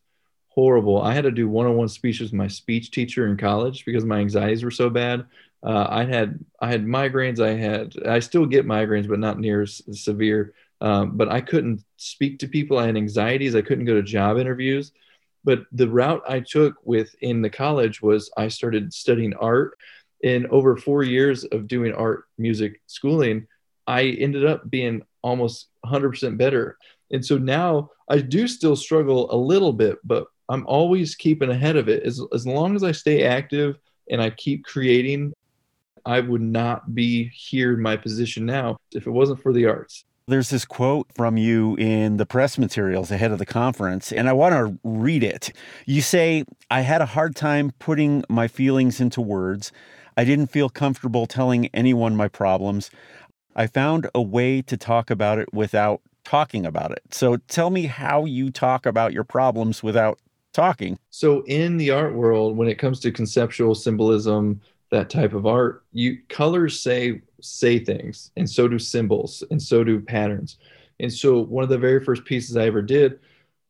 horrible. 0.48 1.02
I 1.02 1.12
had 1.12 1.24
to 1.24 1.30
do 1.30 1.48
one 1.48 1.66
on 1.66 1.76
one 1.76 1.88
speeches 1.88 2.30
with 2.30 2.38
my 2.38 2.46
speech 2.46 2.92
teacher 2.92 3.26
in 3.26 3.36
college 3.36 3.84
because 3.84 4.04
my 4.04 4.20
anxieties 4.20 4.64
were 4.64 4.70
so 4.70 4.88
bad. 4.88 5.26
Uh, 5.62 5.86
I 5.88 6.04
had 6.04 6.44
I 6.60 6.70
had 6.70 6.84
migraines. 6.84 7.40
I 7.40 7.54
had 7.54 7.94
I 8.06 8.20
still 8.20 8.46
get 8.46 8.66
migraines, 8.66 9.08
but 9.08 9.18
not 9.18 9.38
near 9.38 9.62
as 9.62 9.82
severe. 9.92 10.54
Um, 10.80 11.16
but 11.16 11.28
I 11.28 11.40
couldn't 11.40 11.84
speak 11.96 12.38
to 12.38 12.48
people. 12.48 12.78
I 12.78 12.86
had 12.86 12.96
anxieties. 12.96 13.54
I 13.54 13.62
couldn't 13.62 13.84
go 13.84 13.94
to 13.94 14.02
job 14.02 14.38
interviews. 14.38 14.92
But 15.44 15.64
the 15.72 15.88
route 15.88 16.22
I 16.28 16.40
took 16.40 16.76
within 16.84 17.42
the 17.42 17.50
college 17.50 18.02
was 18.02 18.30
I 18.36 18.48
started 18.48 18.92
studying 18.92 19.34
art. 19.34 19.76
In 20.22 20.46
over 20.48 20.76
four 20.76 21.02
years 21.02 21.44
of 21.44 21.66
doing 21.66 21.94
art 21.94 22.24
music 22.36 22.82
schooling, 22.86 23.46
I 23.86 24.04
ended 24.04 24.44
up 24.44 24.68
being 24.68 25.02
almost 25.22 25.68
100% 25.86 26.36
better. 26.36 26.76
And 27.10 27.24
so 27.24 27.38
now 27.38 27.90
I 28.08 28.18
do 28.18 28.46
still 28.46 28.76
struggle 28.76 29.32
a 29.32 29.36
little 29.36 29.72
bit, 29.72 29.98
but 30.04 30.26
I'm 30.50 30.66
always 30.66 31.14
keeping 31.14 31.50
ahead 31.50 31.76
of 31.76 31.88
it. 31.88 32.02
As, 32.02 32.20
as 32.34 32.46
long 32.46 32.76
as 32.76 32.84
I 32.84 32.92
stay 32.92 33.24
active 33.24 33.78
and 34.10 34.20
I 34.20 34.30
keep 34.30 34.64
creating, 34.64 35.32
I 36.04 36.20
would 36.20 36.42
not 36.42 36.94
be 36.94 37.30
here 37.34 37.74
in 37.74 37.82
my 37.82 37.96
position 37.96 38.46
now 38.46 38.78
if 38.92 39.06
it 39.06 39.10
wasn't 39.10 39.42
for 39.42 39.52
the 39.52 39.66
arts. 39.66 40.04
There's 40.26 40.50
this 40.50 40.64
quote 40.64 41.08
from 41.14 41.36
you 41.36 41.74
in 41.76 42.16
the 42.16 42.26
press 42.26 42.56
materials 42.56 43.10
ahead 43.10 43.32
of 43.32 43.38
the 43.38 43.46
conference, 43.46 44.12
and 44.12 44.28
I 44.28 44.32
want 44.32 44.54
to 44.54 44.78
read 44.84 45.24
it. 45.24 45.52
You 45.86 46.02
say, 46.02 46.44
I 46.70 46.82
had 46.82 47.00
a 47.00 47.06
hard 47.06 47.34
time 47.34 47.72
putting 47.80 48.22
my 48.28 48.46
feelings 48.46 49.00
into 49.00 49.20
words. 49.20 49.72
I 50.16 50.24
didn't 50.24 50.48
feel 50.48 50.68
comfortable 50.68 51.26
telling 51.26 51.66
anyone 51.74 52.14
my 52.14 52.28
problems. 52.28 52.90
I 53.56 53.66
found 53.66 54.08
a 54.14 54.22
way 54.22 54.62
to 54.62 54.76
talk 54.76 55.10
about 55.10 55.38
it 55.38 55.52
without 55.52 56.00
talking 56.24 56.64
about 56.64 56.92
it. 56.92 57.02
So 57.10 57.38
tell 57.48 57.70
me 57.70 57.86
how 57.86 58.24
you 58.24 58.50
talk 58.50 58.86
about 58.86 59.12
your 59.12 59.24
problems 59.24 59.82
without 59.82 60.20
talking. 60.52 60.98
So 61.10 61.42
in 61.46 61.76
the 61.76 61.90
art 61.90 62.14
world, 62.14 62.56
when 62.56 62.68
it 62.68 62.76
comes 62.76 63.00
to 63.00 63.10
conceptual 63.10 63.74
symbolism, 63.74 64.60
that 64.90 65.10
type 65.10 65.32
of 65.32 65.46
art, 65.46 65.84
you 65.92 66.18
colors 66.28 66.80
say 66.80 67.22
say 67.40 67.78
things, 67.78 68.30
and 68.36 68.48
so 68.48 68.68
do 68.68 68.78
symbols, 68.78 69.42
and 69.50 69.60
so 69.60 69.84
do 69.84 70.00
patterns. 70.00 70.58
And 70.98 71.12
so 71.12 71.40
one 71.40 71.64
of 71.64 71.70
the 71.70 71.78
very 71.78 72.04
first 72.04 72.24
pieces 72.24 72.56
I 72.56 72.66
ever 72.66 72.82
did 72.82 73.20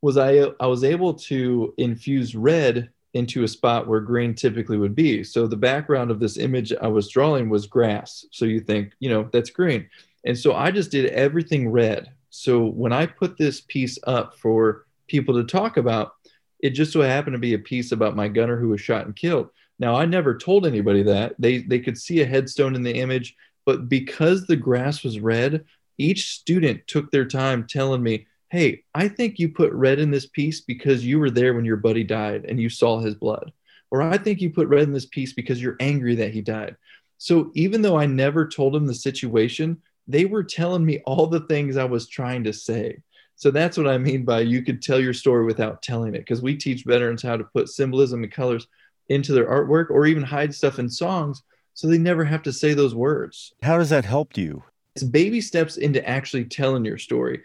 was 0.03 0.17
I 0.17 0.47
I 0.61 0.67
was 0.67 0.85
able 0.85 1.15
to 1.15 1.75
infuse 1.79 2.35
red 2.35 2.91
into 3.15 3.43
a 3.43 3.49
spot 3.49 3.87
where 3.87 4.01
green 4.01 4.35
typically 4.35 4.79
would 4.79 4.95
be. 4.95 5.25
So 5.25 5.47
the 5.47 5.57
background 5.57 6.11
of 6.11 6.21
this 6.21 6.37
image 6.37 6.73
I 6.81 6.87
was 6.87 7.09
drawing 7.09 7.49
was 7.49 7.67
grass. 7.67 8.25
So 8.31 8.45
you 8.45 8.61
think, 8.61 8.93
you 9.01 9.11
know, 9.11 9.29
that's 9.33 9.51
green. 9.51 9.89
And 10.25 10.39
so 10.39 10.55
I 10.55 10.71
just 10.71 10.91
did 10.91 11.07
everything 11.07 11.71
red. 11.71 12.13
So 12.31 12.65
when 12.65 12.93
I 12.93 13.07
put 13.07 13.37
this 13.37 13.63
piece 13.63 13.99
up 14.07 14.37
for 14.37 14.87
people 15.09 15.35
to 15.35 15.45
talk 15.45 15.77
about, 15.77 16.13
it 16.61 16.71
just 16.71 16.93
so 16.93 17.01
happened 17.01 17.35
to 17.35 17.41
be 17.41 17.55
a 17.55 17.59
piece 17.59 17.91
about 17.91 18.17
my 18.17 18.29
gunner 18.29 18.57
who 18.57 18.69
was 18.69 18.81
shot 18.81 19.07
and 19.07 19.17
killed. 19.17 19.51
Now 19.81 19.97
I 19.97 20.05
never 20.05 20.37
told 20.37 20.67
anybody 20.67 21.03
that. 21.05 21.35
They 21.39 21.59
they 21.59 21.81
could 21.81 21.99
see 21.99 22.21
a 22.21 22.27
headstone 22.27 22.77
in 22.77 22.83
the 22.83 22.95
image, 22.95 23.35
but 23.65 23.89
because 23.89 24.47
the 24.47 24.57
grass 24.57 25.03
was 25.03 25.19
red, 25.19 25.65
each 25.99 26.29
student 26.29 26.87
took 26.87 27.11
their 27.11 27.25
time 27.25 27.67
telling 27.67 28.03
me, 28.03 28.27
"Hey, 28.51 28.85
I 28.95 29.09
think 29.09 29.39
you 29.39 29.49
put 29.49 29.73
red 29.73 29.99
in 29.99 30.11
this 30.11 30.27
piece 30.27 30.61
because 30.61 31.05
you 31.05 31.19
were 31.19 31.31
there 31.31 31.55
when 31.55 31.65
your 31.65 31.79
buddy 31.79 32.05
died 32.05 32.45
and 32.47 32.61
you 32.61 32.69
saw 32.69 33.01
his 33.01 33.15
blood." 33.15 33.53
Or 33.91 34.03
I 34.03 34.19
think 34.19 34.41
you 34.41 34.51
put 34.51 34.69
red 34.69 34.85
in 34.85 34.93
this 34.93 35.07
piece 35.07 35.33
because 35.33 35.61
you're 35.61 35.77
angry 35.81 36.15
that 36.17 36.33
he 36.33 36.43
died. 36.43 36.77
So 37.19 37.51
even 37.55 37.83
though 37.83 37.99
I 37.99 38.07
never 38.07 38.47
told 38.47 38.75
them 38.75 38.87
the 38.87 38.95
situation, 38.95 39.79
they 40.07 40.27
were 40.27 40.45
telling 40.45 40.85
me 40.85 41.01
all 41.07 41.27
the 41.27 41.41
things 41.41 41.77
I 41.77 41.85
was 41.85 42.07
trying 42.07 42.45
to 42.45 42.53
say. 42.53 42.99
So 43.37 43.51
that's 43.51 43.79
what 43.79 43.89
I 43.89 43.99
mean 43.99 44.25
by 44.25 44.41
you 44.41 44.63
could 44.63 44.83
tell 44.83 45.01
your 45.01 45.15
story 45.15 45.45
without 45.45 45.83
telling 45.83 46.15
it 46.15 46.19
because 46.19 46.43
we 46.43 46.57
teach 46.57 46.85
veterans 46.85 47.23
how 47.23 47.37
to 47.37 47.45
put 47.45 47.69
symbolism 47.69 48.23
and 48.23 48.31
colors 48.31 48.67
into 49.11 49.33
their 49.33 49.47
artwork 49.47 49.91
or 49.91 50.07
even 50.07 50.23
hide 50.23 50.55
stuff 50.55 50.79
in 50.79 50.89
songs 50.89 51.43
so 51.75 51.87
they 51.87 51.99
never 51.99 52.25
have 52.25 52.43
to 52.45 52.53
say 52.53 52.73
those 52.75 52.95
words. 52.95 53.53
How 53.63 53.77
does 53.77 53.91
that 53.91 54.05
help 54.05 54.37
you? 54.37 54.63
It's 54.95 55.05
baby 55.05 55.41
steps 55.41 55.77
into 55.77 56.07
actually 56.09 56.45
telling 56.45 56.85
your 56.85 56.99
story 56.99 57.43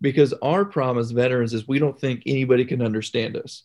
because 0.00 0.32
our 0.42 0.64
problem 0.64 0.98
as 0.98 1.10
veterans 1.10 1.54
is 1.54 1.68
we 1.68 1.78
don't 1.78 1.98
think 1.98 2.22
anybody 2.26 2.64
can 2.64 2.82
understand 2.82 3.36
us. 3.36 3.64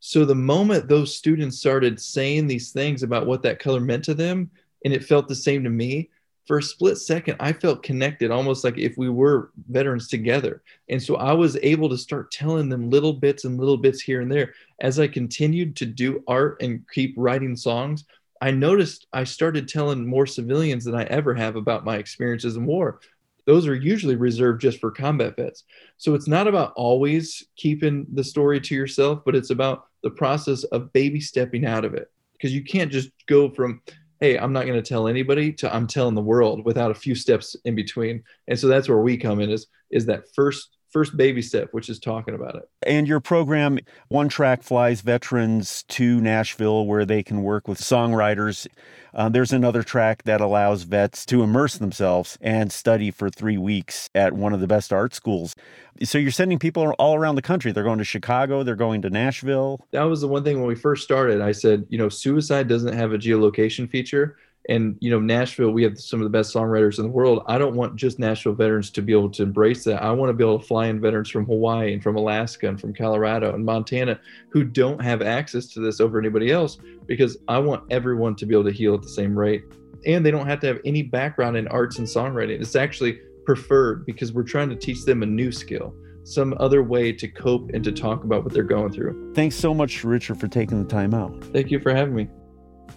So 0.00 0.24
the 0.24 0.34
moment 0.34 0.88
those 0.88 1.16
students 1.16 1.58
started 1.58 2.00
saying 2.00 2.46
these 2.46 2.72
things 2.72 3.02
about 3.02 3.26
what 3.26 3.42
that 3.42 3.58
color 3.58 3.80
meant 3.80 4.04
to 4.04 4.14
them, 4.14 4.50
and 4.84 4.92
it 4.92 5.04
felt 5.04 5.28
the 5.28 5.34
same 5.34 5.64
to 5.64 5.70
me, 5.70 6.10
for 6.46 6.58
a 6.58 6.62
split 6.62 6.98
second, 6.98 7.36
I 7.40 7.52
felt 7.52 7.82
connected, 7.82 8.30
almost 8.30 8.62
like 8.62 8.78
if 8.78 8.96
we 8.96 9.08
were 9.08 9.50
veterans 9.68 10.08
together. 10.08 10.62
And 10.88 11.02
so 11.02 11.16
I 11.16 11.32
was 11.32 11.58
able 11.62 11.88
to 11.88 11.98
start 11.98 12.30
telling 12.30 12.68
them 12.68 12.88
little 12.88 13.12
bits 13.12 13.44
and 13.44 13.58
little 13.58 13.76
bits 13.76 14.00
here 14.00 14.20
and 14.20 14.30
there. 14.30 14.54
As 14.80 15.00
I 15.00 15.08
continued 15.08 15.74
to 15.76 15.86
do 15.86 16.22
art 16.28 16.62
and 16.62 16.84
keep 16.92 17.14
writing 17.16 17.56
songs, 17.56 18.04
I 18.40 18.52
noticed 18.52 19.06
I 19.12 19.24
started 19.24 19.66
telling 19.66 20.06
more 20.06 20.26
civilians 20.26 20.84
than 20.84 20.94
I 20.94 21.04
ever 21.04 21.34
have 21.34 21.56
about 21.56 21.84
my 21.84 21.96
experiences 21.96 22.56
in 22.56 22.64
war. 22.64 23.00
Those 23.46 23.66
are 23.66 23.74
usually 23.74 24.16
reserved 24.16 24.60
just 24.60 24.80
for 24.80 24.90
combat 24.90 25.36
vets. 25.36 25.64
So 25.96 26.14
it's 26.14 26.28
not 26.28 26.46
about 26.46 26.72
always 26.76 27.44
keeping 27.56 28.06
the 28.12 28.24
story 28.24 28.60
to 28.60 28.74
yourself, 28.74 29.22
but 29.24 29.34
it's 29.34 29.50
about 29.50 29.86
the 30.02 30.10
process 30.10 30.64
of 30.64 30.92
baby 30.92 31.20
stepping 31.20 31.64
out 31.64 31.84
of 31.84 31.94
it. 31.94 32.10
Because 32.32 32.52
you 32.52 32.62
can't 32.62 32.92
just 32.92 33.10
go 33.26 33.48
from 33.48 33.80
hey, 34.20 34.38
I'm 34.38 34.52
not 34.52 34.66
going 34.66 34.82
to 34.82 34.88
tell 34.88 35.08
anybody 35.08 35.52
to 35.54 35.74
I'm 35.74 35.86
telling 35.86 36.14
the 36.14 36.22
world 36.22 36.64
without 36.64 36.90
a 36.90 36.94
few 36.94 37.14
steps 37.14 37.56
in 37.64 37.74
between. 37.74 38.22
And 38.48 38.58
so 38.58 38.68
that's 38.68 38.88
where 38.88 38.98
we 38.98 39.16
come 39.16 39.40
in 39.40 39.50
is 39.50 39.66
is 39.90 40.06
that 40.06 40.24
first 40.34 40.75
first 40.96 41.14
baby 41.14 41.42
step, 41.42 41.68
which 41.72 41.90
is 41.90 41.98
talking 41.98 42.34
about 42.34 42.54
it. 42.54 42.70
And 42.86 43.06
your 43.06 43.20
program, 43.20 43.78
One 44.08 44.30
Track, 44.30 44.62
flies 44.62 45.02
veterans 45.02 45.82
to 45.88 46.22
Nashville 46.22 46.86
where 46.86 47.04
they 47.04 47.22
can 47.22 47.42
work 47.42 47.68
with 47.68 47.78
songwriters. 47.78 48.66
Uh, 49.12 49.28
there's 49.28 49.52
another 49.52 49.82
track 49.82 50.22
that 50.22 50.40
allows 50.40 50.84
vets 50.84 51.26
to 51.26 51.42
immerse 51.42 51.76
themselves 51.76 52.38
and 52.40 52.72
study 52.72 53.10
for 53.10 53.28
three 53.28 53.58
weeks 53.58 54.08
at 54.14 54.32
one 54.32 54.54
of 54.54 54.60
the 54.60 54.66
best 54.66 54.90
art 54.90 55.14
schools. 55.14 55.54
So 56.02 56.16
you're 56.16 56.30
sending 56.30 56.58
people 56.58 56.88
all 56.98 57.14
around 57.14 57.34
the 57.34 57.42
country. 57.42 57.72
They're 57.72 57.84
going 57.84 57.98
to 57.98 58.04
Chicago, 58.04 58.62
they're 58.62 58.74
going 58.74 59.02
to 59.02 59.10
Nashville. 59.10 59.84
That 59.90 60.04
was 60.04 60.22
the 60.22 60.28
one 60.28 60.44
thing 60.44 60.56
when 60.60 60.66
we 60.66 60.76
first 60.76 61.04
started. 61.04 61.42
I 61.42 61.52
said, 61.52 61.84
you 61.90 61.98
know, 61.98 62.08
suicide 62.08 62.68
doesn't 62.68 62.94
have 62.94 63.12
a 63.12 63.18
geolocation 63.18 63.86
feature 63.86 64.38
and 64.68 64.96
you 65.00 65.10
know 65.10 65.20
nashville 65.20 65.70
we 65.70 65.82
have 65.82 65.98
some 65.98 66.20
of 66.20 66.24
the 66.24 66.30
best 66.30 66.54
songwriters 66.54 66.98
in 66.98 67.04
the 67.04 67.10
world. 67.10 67.42
I 67.46 67.58
don't 67.58 67.74
want 67.74 67.96
just 67.96 68.18
nashville 68.18 68.54
veterans 68.54 68.90
to 68.92 69.02
be 69.02 69.12
able 69.12 69.30
to 69.30 69.42
embrace 69.42 69.84
that. 69.84 70.02
I 70.02 70.10
want 70.12 70.30
to 70.30 70.34
be 70.34 70.44
able 70.44 70.58
to 70.58 70.66
fly 70.66 70.86
in 70.86 71.00
veterans 71.00 71.30
from 71.30 71.46
hawaii 71.46 71.92
and 71.92 72.02
from 72.02 72.16
alaska 72.16 72.68
and 72.68 72.80
from 72.80 72.94
colorado 72.94 73.54
and 73.54 73.64
montana 73.64 74.20
who 74.50 74.64
don't 74.64 75.02
have 75.02 75.22
access 75.22 75.66
to 75.68 75.80
this 75.80 76.00
over 76.00 76.18
anybody 76.18 76.50
else 76.50 76.78
because 77.06 77.36
i 77.48 77.58
want 77.58 77.84
everyone 77.90 78.34
to 78.36 78.46
be 78.46 78.54
able 78.54 78.64
to 78.64 78.72
heal 78.72 78.94
at 78.94 79.02
the 79.02 79.08
same 79.08 79.38
rate. 79.38 79.62
And 80.04 80.24
they 80.24 80.30
don't 80.30 80.46
have 80.46 80.60
to 80.60 80.66
have 80.68 80.78
any 80.84 81.02
background 81.02 81.56
in 81.56 81.66
arts 81.68 81.98
and 81.98 82.06
songwriting. 82.06 82.60
It's 82.60 82.76
actually 82.76 83.18
preferred 83.44 84.06
because 84.06 84.32
we're 84.32 84.44
trying 84.44 84.68
to 84.68 84.76
teach 84.76 85.04
them 85.04 85.22
a 85.22 85.26
new 85.26 85.50
skill 85.50 85.94
some 86.26 86.54
other 86.58 86.82
way 86.82 87.12
to 87.12 87.28
cope 87.28 87.70
and 87.72 87.84
to 87.84 87.92
talk 87.92 88.24
about 88.24 88.42
what 88.42 88.52
they're 88.52 88.64
going 88.64 88.92
through. 88.92 89.32
Thanks 89.34 89.54
so 89.54 89.72
much 89.72 90.02
richard 90.02 90.38
for 90.40 90.48
taking 90.48 90.82
the 90.82 90.88
time 90.88 91.14
out. 91.14 91.42
Thank 91.52 91.70
you 91.70 91.78
for 91.78 91.94
having 91.94 92.14
me 92.14 92.28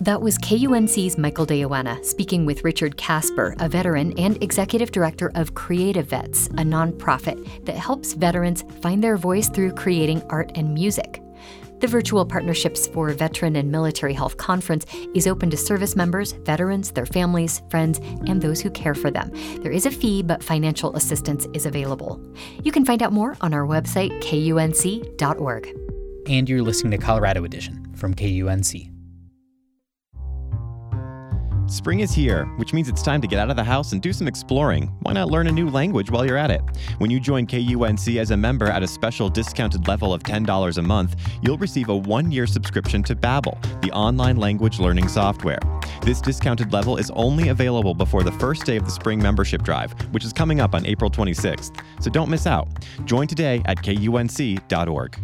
that 0.02 0.22
was 0.22 0.38
KUNC's 0.38 1.18
Michael 1.18 1.46
de 1.46 1.66
speaking 2.04 2.46
with 2.46 2.64
Richard 2.64 2.98
Casper, 2.98 3.56
a 3.60 3.68
veteran 3.68 4.18
and 4.18 4.42
executive 4.42 4.92
director 4.92 5.32
of 5.36 5.56
Creative 5.56 6.06
Vets, 6.06 6.48
a 6.48 6.64
nonprofit 6.64 7.66
that 7.66 7.76
helps 7.76 8.14
veterans 8.14 8.64
find 8.82 9.04
their 9.04 9.18
voice 9.18 9.50
through 9.50 9.74
creating 9.74 10.22
art 10.30 10.52
and 10.56 10.74
music. 10.74 11.22
The 11.80 11.88
Virtual 11.88 12.26
Partnerships 12.26 12.88
for 12.88 13.10
Veteran 13.14 13.56
and 13.56 13.72
Military 13.72 14.14
Health 14.14 14.36
Conference 14.36 14.86
is 15.16 15.28
open 15.28 15.50
to 15.50 15.58
service 15.58 15.96
members, 15.96 16.34
veterans, 16.44 16.92
their 16.92 17.06
families, 17.06 17.62
friends, 17.70 18.00
and 18.28 18.42
those 18.42 18.60
who 18.60 18.70
care 18.70 18.96
for 18.96 19.10
them. 19.10 19.32
There 19.62 19.72
is 19.72 19.86
a 19.86 19.92
fee, 19.92 20.22
but 20.22 20.44
financial 20.44 20.94
assistance 20.96 21.48
is 21.54 21.66
available. 21.66 22.22
You 22.64 22.74
can 22.74 22.84
find 22.84 23.02
out 23.02 23.14
more 23.14 23.38
on 23.40 23.54
our 23.54 23.66
website, 23.66 24.12
kunc.org. 24.22 25.70
And 26.28 26.50
you're 26.50 26.62
listening 26.62 26.92
to 26.92 26.98
Colorado 26.98 27.46
Edition 27.46 27.94
from 27.96 28.14
KUNC. 28.14 28.89
Spring 31.70 32.00
is 32.00 32.12
here, 32.12 32.46
which 32.58 32.74
means 32.74 32.90
it's 32.90 33.04
time 33.04 33.22
to 33.22 33.28
get 33.28 33.38
out 33.38 33.52
of 33.52 33.56
the 33.56 33.64
house 33.64 33.92
and 33.92 34.02
do 34.02 34.12
some 34.12 34.28
exploring. 34.28 34.88
Why 35.02 35.14
not 35.14 35.30
learn 35.30 35.46
a 35.46 35.52
new 35.52 35.70
language 35.70 36.10
while 36.10 36.26
you're 36.26 36.36
at 36.36 36.50
it? 36.50 36.62
When 36.98 37.12
you 37.12 37.20
join 37.20 37.46
KUNC 37.46 38.20
as 38.20 38.32
a 38.32 38.38
member 38.38 38.66
at 38.66 38.82
a 38.82 38.88
special 38.88 39.30
discounted 39.30 39.88
level 39.88 40.12
of 40.12 40.24
$10 40.24 40.78
a 40.78 40.82
month, 40.82 41.16
you'll 41.44 41.60
receive 41.60 41.90
a 41.90 41.96
one 41.96 42.32
year 42.32 42.48
subscription 42.48 43.04
to 43.04 43.16
Babbel, 43.16 43.62
the 43.82 43.92
online 43.92 44.38
language 44.38 44.80
learning 44.80 45.10
software. 45.10 45.60
This 46.02 46.22
discounted 46.22 46.74
level 46.74 46.98
is 46.98 47.12
only 47.12 47.50
available 47.50 47.94
before 47.94 48.24
the 48.24 48.32
first 48.32 48.66
day 48.66 48.76
of 48.76 48.86
the 48.86 48.92
spring 48.92 49.22
membership 49.22 49.62
drive, 49.62 49.92
which 50.12 50.26
is 50.26 50.34
coming 50.34 50.60
up 50.60 50.74
on 50.74 50.88
April 50.88 51.12
26th. 51.12 51.80
So 52.02 52.10
don't 52.10 52.30
miss 52.30 52.48
out. 52.48 52.68
Join 53.06 53.28
today 53.28 53.62
at 53.66 53.78
kunc.org. 53.78 55.20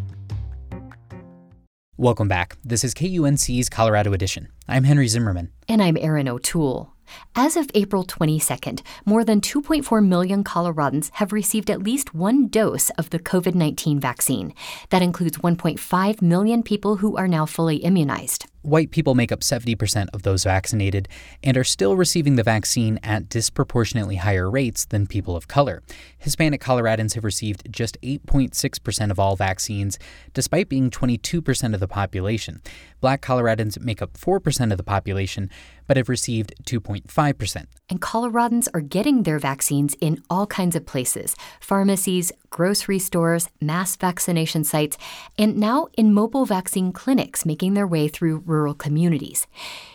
Welcome 1.98 2.28
back. 2.28 2.58
This 2.66 2.84
is 2.84 2.94
KUNC's 2.94 3.70
Colorado 3.70 4.12
Edition. 4.12 4.50
I'm 4.68 4.84
Henry 4.84 5.08
Zimmerman. 5.08 5.54
And 5.70 5.82
I'm 5.82 5.96
Erin 5.96 6.28
O'Toole. 6.28 6.92
As 7.38 7.56
of 7.56 7.72
April 7.74 8.04
22nd, 8.04 8.82
more 9.06 9.24
than 9.24 9.40
2.4 9.40 10.06
million 10.06 10.44
Coloradans 10.44 11.10
have 11.14 11.32
received 11.32 11.70
at 11.70 11.82
least 11.82 12.14
one 12.14 12.50
dose 12.50 12.90
of 12.98 13.12
the 13.12 13.20
COVID 13.20 13.56
19 13.56 14.02
vaccine. 14.02 14.54
That 14.90 15.04
includes 15.04 15.38
1.5 15.38 16.22
million 16.22 16.64
people 16.64 16.98
who 16.98 17.16
are 17.16 17.30
now 17.30 17.46
fully 17.46 17.78
immunized 17.78 18.48
white 18.66 18.92
people 18.92 19.16
make 19.16 19.32
up 19.32 19.42
70% 19.42 20.08
of 20.14 20.24
those 20.24 20.44
vaccinated 20.44 21.08
and 21.44 21.56
are 21.56 21.64
still 21.64 21.96
receiving 21.96 22.36
the 22.36 22.44
vaccine 22.44 23.00
at 23.04 23.30
disproportionately 23.30 24.16
higher 24.18 24.50
rates 24.50 24.86
than 24.86 25.08
people 25.08 25.36
of 25.36 25.48
color. 25.48 25.84
Hispanic 26.18 26.62
Coloradans 26.62 27.14
have 27.14 27.24
received 27.24 27.72
just 27.72 28.00
8.6% 28.02 29.12
of 29.12 29.20
all 29.20 29.36
vaccines, 29.36 30.00
despite 30.34 30.70
being 30.70 30.90
22% 30.90 31.74
of 31.74 31.80
the 31.80 31.88
population. 31.88 32.62
Black 33.00 33.22
Coloradans 33.22 33.80
make 33.80 34.02
up 34.02 34.14
4% 34.14 34.72
of 34.72 34.78
the 34.78 34.84
population, 34.84 35.50
but 35.88 35.98
have 35.98 36.10
received 36.10 36.54
2.5%. 36.66 37.66
And 37.90 38.02
Coloradans 38.02 38.68
are 38.74 38.82
getting 38.82 39.24
their 39.24 39.40
vaccines 39.40 39.96
in 40.02 40.24
all 40.30 40.48
kinds 40.48 40.76
of 40.76 40.86
places 40.86 41.36
pharmacies, 41.60 42.32
grocery 42.50 43.00
stores, 43.00 43.50
mass 43.62 43.96
vaccination 43.96 44.64
sites, 44.64 44.98
and 45.38 45.58
now 45.58 45.88
in 45.98 46.14
mobile 46.14 46.46
vaccine 46.46 46.92
clinics 46.92 47.46
making 47.46 47.74
their 47.74 47.88
way 47.88 48.08
through 48.08 48.44
rural 48.46 48.74
communities. 48.74 49.46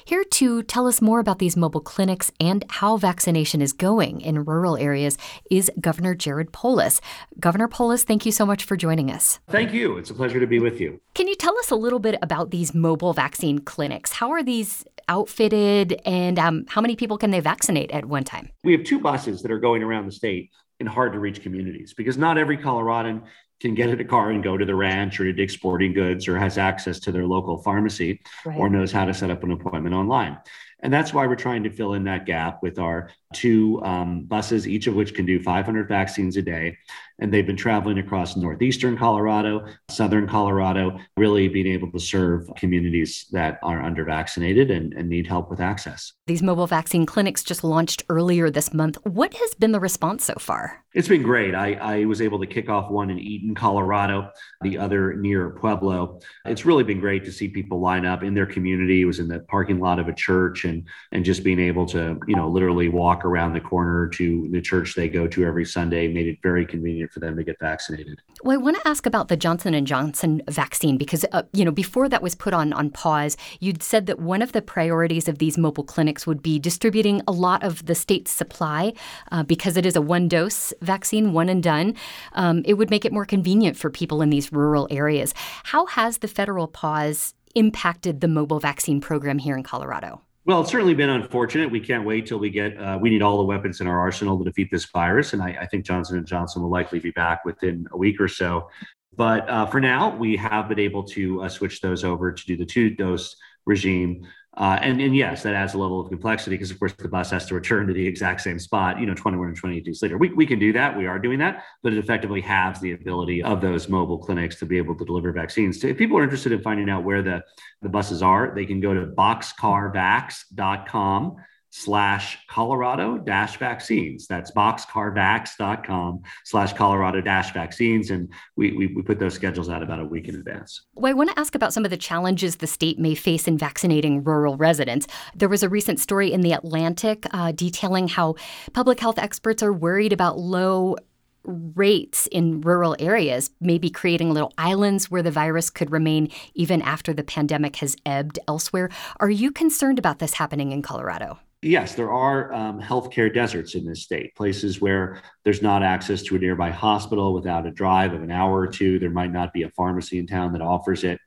Here 0.05 0.25
to 0.25 0.63
tell 0.65 0.87
us 0.87 1.01
more 1.01 1.21
about 1.21 1.39
these 1.39 1.57
mobile 1.57 1.81
clinics 1.81 2.31
and 2.39 2.65
how 2.69 2.97
vaccination 2.97 3.63
is 3.63 3.73
going 3.73 4.21
in 4.21 4.45
rural 4.45 4.77
areas 4.77 5.17
is 5.51 5.71
Governor 5.81 6.15
Jared 6.15 6.53
Polis. 6.53 7.01
Governor 7.39 7.69
Polis, 7.69 8.05
thank 8.05 8.27
you 8.27 8.33
so 8.33 8.45
much 8.45 8.65
for 8.65 8.77
joining 8.77 9.11
us. 9.11 9.39
Thank 9.49 9.73
you. 9.73 9.97
It's 9.99 10.11
a 10.11 10.15
pleasure 10.15 10.41
to 10.41 10.47
be 10.47 10.59
with 10.59 10.81
you. 10.81 11.01
Can 11.15 11.29
you 11.29 11.37
tell 11.37 11.57
us 11.59 11.71
a 11.71 11.77
little 11.77 12.01
bit 12.01 12.19
about 12.23 12.51
these 12.51 12.75
mobile 12.75 13.13
vaccine 13.13 13.61
clinics? 13.61 14.13
How 14.13 14.33
are 14.33 14.43
these 14.43 14.85
outfitted 15.09 15.80
and 16.05 16.39
um, 16.39 16.65
how 16.69 16.81
many 16.81 16.97
people 16.97 17.19
can 17.19 17.31
they 17.31 17.41
vaccinate 17.41 17.91
at 17.91 18.05
one 18.05 18.25
time? 18.25 18.51
We 18.65 18.73
have 18.73 18.85
two 18.85 19.01
buses 19.01 19.43
that 19.43 19.51
are 19.51 19.59
going 19.59 19.83
around 19.83 20.07
the 20.07 20.13
state 20.13 20.51
in 20.79 20.87
hard 20.87 21.13
to 21.13 21.19
reach 21.19 21.43
communities 21.43 21.95
because 21.95 22.17
not 22.17 22.39
every 22.39 22.57
Coloradan 22.57 23.23
can 23.61 23.75
get 23.75 23.91
in 23.91 24.01
a 24.01 24.05
car 24.05 24.31
and 24.31 24.43
go 24.43 24.57
to 24.57 24.65
the 24.65 24.75
ranch 24.75 25.21
or 25.21 25.25
to 25.25 25.33
Dick's 25.33 25.53
Sporting 25.53 25.93
Goods 25.93 26.27
or 26.27 26.39
has 26.39 26.57
access 26.57 26.99
to 27.01 27.13
their 27.13 27.27
local 27.27 27.63
pharmacy 27.63 28.21
right. 28.45 28.57
or 28.59 28.71
knows 28.71 28.91
how 28.91 29.05
to 29.05 29.13
set 29.13 29.31
up 29.31 29.45
an 29.45 29.53
appointment 29.53 29.95
online. 29.95 30.39
And 30.83 30.93
that's 30.93 31.13
why 31.13 31.27
we're 31.27 31.37
trying 31.37 31.63
to 31.65 31.71
fill 31.71 31.93
in 31.93 32.05
that 32.05 32.25
gap 32.25 32.63
with 32.63 32.79
our 32.79 33.11
two 33.35 33.83
um, 33.85 34.25
buses, 34.25 34.67
each 34.67 34.87
of 34.87 34.95
which 34.95 35.15
can 35.15 35.27
do 35.27 35.43
500 35.43 35.89
vaccines 35.89 36.39
a 36.39 36.43
day. 36.43 36.79
And 37.21 37.33
they've 37.33 37.47
been 37.47 37.57
traveling 37.57 37.99
across 37.99 38.37
northeastern 38.37 38.97
Colorado, 38.97 39.67
southern 39.89 40.27
Colorado, 40.27 40.99
really 41.17 41.49
being 41.49 41.67
able 41.67 41.93
to 41.93 42.00
serve 42.00 42.49
communities 42.57 43.27
that 43.33 43.59
are 43.62 43.83
under 43.83 44.05
vaccinated 44.05 44.71
and, 44.71 44.93
and 44.95 45.09
need 45.09 45.27
help 45.27 45.50
with 45.50 45.61
access. 45.61 46.12
These 46.27 46.43
mobile 46.43 46.67
vaccine 46.67 47.07
clinics 47.07 47.43
just 47.43 47.62
launched 47.62 48.05
earlier 48.09 48.50
this 48.50 48.73
month. 48.73 48.99
What 49.05 49.35
has 49.35 49.55
been 49.55 49.73
the 49.73 49.81
response 49.81 50.25
so 50.25 50.35
far? 50.39 50.83
It's 50.93 51.09
been 51.09 51.23
great. 51.23 51.55
I, 51.55 51.75
I 51.75 52.05
was 52.07 52.21
able 52.21 52.41
to 52.41 52.47
kick 52.47 52.69
off 52.69 52.91
one 52.91 53.11
in 53.11 53.19
Eaton, 53.21 53.55
Colorado, 53.55 54.31
the 54.62 54.77
other 54.77 55.15
near 55.15 55.50
Pueblo. 55.50 56.19
It's 56.47 56.65
really 56.65 56.83
been 56.83 56.99
great 56.99 57.25
to 57.27 57.33
see 57.33 57.49
people 57.49 57.81
line 57.81 58.05
up 58.05 58.25
in 58.25 58.35
their 58.35 58.47
community. 58.47 59.03
It 59.03 59.05
was 59.05 59.21
in 59.21 59.29
the 59.29 59.41
parking 59.41 59.79
lot 59.79 60.00
of 60.00 60.09
a 60.09 60.12
church 60.12 60.65
and 60.65 60.89
and 61.12 61.25
just 61.25 61.45
being 61.45 61.61
able 61.61 61.87
to, 61.87 62.19
you 62.27 62.35
know, 62.35 62.49
literally 62.49 62.89
walk 62.89 63.11
walk 63.11 63.25
around 63.25 63.53
the 63.53 63.61
corner 63.61 64.09
to 64.09 64.49
the 64.53 64.61
church 64.61 64.95
they 64.95 65.09
go 65.09 65.27
to 65.27 65.45
every 65.45 65.65
Sunday 65.65 66.07
made 66.07 66.29
it 66.29 66.39
very 66.43 66.65
convenient 66.65 67.10
for 67.11 67.21
them 67.21 67.37
to 67.37 67.45
get 67.45 67.59
vaccinated. 67.61 68.21
Well, 68.43 68.55
I 68.55 68.62
want 68.62 68.76
to 68.81 68.88
ask 68.88 69.07
about 69.07 69.29
the 69.29 69.37
Johnson 69.37 69.75
and 69.75 69.87
Johnson 69.87 70.43
vaccine 70.49 70.97
because 70.97 71.25
uh, 71.33 71.43
you 71.52 71.64
know 71.64 71.71
before 71.71 72.09
that 72.09 72.23
was 72.23 72.35
put 72.35 72.55
on 72.55 72.73
on 72.73 72.90
pause, 72.90 73.37
you'd 73.61 73.83
said 73.83 74.07
that 74.07 74.19
one 74.19 74.43
of 74.43 74.52
the 74.52 74.62
priorities 74.62 75.29
of 75.29 75.38
these 75.38 75.59
mobile 75.59 75.85
clinics 75.85 76.26
would 76.26 76.43
be 76.43 76.59
distributing 76.59 77.23
a 77.26 77.33
lot 77.33 77.62
of 77.62 77.87
the 77.87 77.95
state's 77.95 78.31
supply 78.31 78.93
uh, 79.33 79.43
because 79.43 79.76
it 79.76 79.87
is 79.87 79.97
a 79.97 80.02
one 80.02 80.29
dose 80.29 80.73
vaccine, 80.81 81.33
one 81.33 81.49
and 81.49 81.62
done. 81.62 81.95
Um, 82.33 82.62
it 82.64 82.75
would 82.75 82.90
make 82.90 83.05
it 83.05 83.12
more 83.12 83.26
convenient 83.26 83.76
for 83.76 83.90
people 83.90 84.23
in 84.23 84.31
these 84.31 84.52
rural 84.52 84.88
areas. 84.90 85.35
How 85.64 85.87
has 85.87 86.19
the 86.19 86.29
federal 86.29 86.69
pause 86.69 87.35
impacted 87.55 88.21
the 88.21 88.29
mobile 88.29 88.61
vaccine 88.61 89.00
program 89.00 89.38
here 89.38 89.57
in 89.57 89.62
Colorado? 89.62 90.23
Well, 90.47 90.63
it's 90.63 90.71
certainly 90.71 90.95
been 90.95 91.11
unfortunate. 91.11 91.71
We 91.71 91.81
can't 91.81 92.05
wait 92.07 92.27
till 92.27 92.39
we 92.39 92.49
get. 92.49 92.81
Uh, 92.81 92.99
we 93.01 93.11
need 93.11 93.21
all 93.21 93.39
the 93.39 93.45
weapons 93.45 93.81
in 93.81 93.87
our 93.87 94.01
arsenal 94.01 94.39
to 94.39 94.45
defeat 94.45 94.71
this 94.71 94.87
virus, 94.87 95.35
and 95.35 95.43
I, 95.43 95.59
I 95.61 95.67
think 95.67 95.85
Johnson 95.85 96.17
and 96.17 96.27
Johnson 96.27 96.63
will 96.63 96.71
likely 96.71 96.99
be 96.99 97.11
back 97.11 97.45
within 97.45 97.87
a 97.93 97.97
week 97.97 98.21
or 98.21 98.29
so. 98.29 98.71
But 99.17 99.49
uh, 99.51 99.67
for 99.67 99.81
now, 99.81 100.17
we 100.17 100.37
have 100.37 100.69
been 100.69 100.79
able 100.79 101.03
to 101.05 101.43
uh, 101.43 101.49
switch 101.49 101.83
those 101.83 102.05
over 102.05 102.33
to 102.33 102.47
do 102.47 102.57
the 102.57 102.65
two 102.65 102.91
dose 102.91 103.37
regime. 103.67 104.27
Uh, 104.61 104.79
and, 104.83 105.00
and 105.00 105.17
yes, 105.17 105.43
that 105.43 105.55
adds 105.55 105.73
a 105.73 105.79
level 105.79 105.99
of 105.99 106.11
complexity 106.11 106.55
because, 106.55 106.71
of 106.71 106.79
course, 106.79 106.93
the 106.93 107.09
bus 107.09 107.31
has 107.31 107.47
to 107.47 107.55
return 107.55 107.87
to 107.87 107.95
the 107.95 108.07
exact 108.07 108.43
same 108.43 108.59
spot, 108.59 109.00
you 109.00 109.07
know, 109.07 109.14
21 109.14 109.49
and 109.49 109.57
22 109.57 109.83
days 109.83 110.02
later. 110.02 110.19
We, 110.19 110.29
we 110.35 110.45
can 110.45 110.59
do 110.59 110.71
that. 110.75 110.95
We 110.95 111.07
are 111.07 111.19
doing 111.19 111.38
that, 111.38 111.64
but 111.83 111.95
it 111.95 111.99
effectively 111.99 112.43
halves 112.43 112.79
the 112.79 112.93
ability 112.93 113.43
of 113.43 113.62
those 113.62 113.88
mobile 113.88 114.19
clinics 114.19 114.59
to 114.59 114.67
be 114.67 114.76
able 114.76 114.95
to 114.97 115.05
deliver 115.07 115.33
vaccines. 115.33 115.83
If 115.83 115.97
people 115.97 116.19
are 116.19 116.23
interested 116.23 116.52
in 116.52 116.61
finding 116.61 116.90
out 116.90 117.05
where 117.05 117.23
the, 117.23 117.43
the 117.81 117.88
buses 117.88 118.23
are, 118.23 118.52
they 118.55 118.67
can 118.67 118.81
go 118.81 118.93
to 118.93 119.07
boxcarvax.com 119.07 121.37
slash 121.71 122.39
Colorado 122.49 123.17
dash 123.17 123.57
vaccines. 123.57 124.27
That's 124.27 124.50
boxcarvax.com 124.50 126.23
slash 126.45 126.73
Colorado 126.73 127.21
dash 127.21 127.53
vaccines. 127.53 128.11
And 128.11 128.33
we, 128.57 128.73
we, 128.73 128.87
we, 128.89 129.03
put 129.03 129.19
those 129.19 129.35
schedules 129.35 129.69
out 129.69 129.83
about 129.83 130.00
a 130.00 130.05
week 130.05 130.29
in 130.29 130.35
advance. 130.35 130.83
Well, 130.95 131.11
I 131.11 131.15
want 131.15 131.31
to 131.31 131.39
ask 131.39 131.55
about 131.55 131.73
some 131.73 131.85
of 131.85 131.91
the 131.91 131.97
challenges 131.97 132.57
the 132.57 132.67
state 132.67 132.99
may 132.99 133.15
face 133.15 133.49
in 133.49 133.57
vaccinating 133.57 134.23
rural 134.25 134.57
residents. 134.57 135.07
There 135.35 135.49
was 135.49 135.62
a 135.62 135.69
recent 135.69 136.00
story 136.00 136.33
in 136.33 136.41
The 136.43 136.53
Atlantic 136.53 137.27
uh, 137.33 137.53
detailing 137.53 138.09
how 138.09 138.35
public 138.73 139.00
health 139.00 139.19
experts 139.19 139.62
are 139.62 139.73
worried 139.73 140.12
about 140.12 140.39
low 140.39 140.97
rates 141.45 142.27
in 142.27 142.61
rural 142.61 142.95
areas, 142.99 143.50
maybe 143.61 143.91
creating 143.91 144.33
little 144.33 144.53
islands 144.59 145.11
where 145.11 145.23
the 145.23 145.31
virus 145.31 145.71
could 145.71 145.91
remain 145.91 146.31
even 146.55 146.83
after 146.83 147.12
the 147.12 147.25
pandemic 147.25 147.77
has 147.77 147.97
ebbed 148.05 148.39
elsewhere. 148.47 148.91
Are 149.21 149.30
you 149.30 149.50
concerned 149.50 149.99
about 149.99 150.19
this 150.19 150.35
happening 150.35 150.73
in 150.73 150.83
Colorado? 150.83 151.39
Yes, 151.63 151.95
there 151.95 152.11
are 152.11 152.53
um, 152.53 152.81
healthcare 152.81 153.33
deserts 153.33 153.75
in 153.75 153.85
this 153.85 154.03
state, 154.03 154.35
places 154.35 154.81
where 154.81 155.21
there's 155.45 155.63
not 155.63 155.83
access 155.83 156.23
to 156.23 156.37
a 156.37 156.39
nearby 156.39 156.71
hospital 156.71 157.35
without 157.35 157.67
a 157.67 157.71
drive 157.71 158.13
of 158.13 158.23
an 158.23 158.31
hour 158.31 158.61
or 158.61 158.67
two. 158.67 158.99
There 158.99 159.11
might 159.11 159.33
not 159.33 159.53
be 159.53 159.63
a 159.63 159.71
pharmacy 159.71 160.19
in 160.19 160.27
town 160.27 160.53
that 160.53 160.63
offers 160.63 161.05
it. 161.05 161.21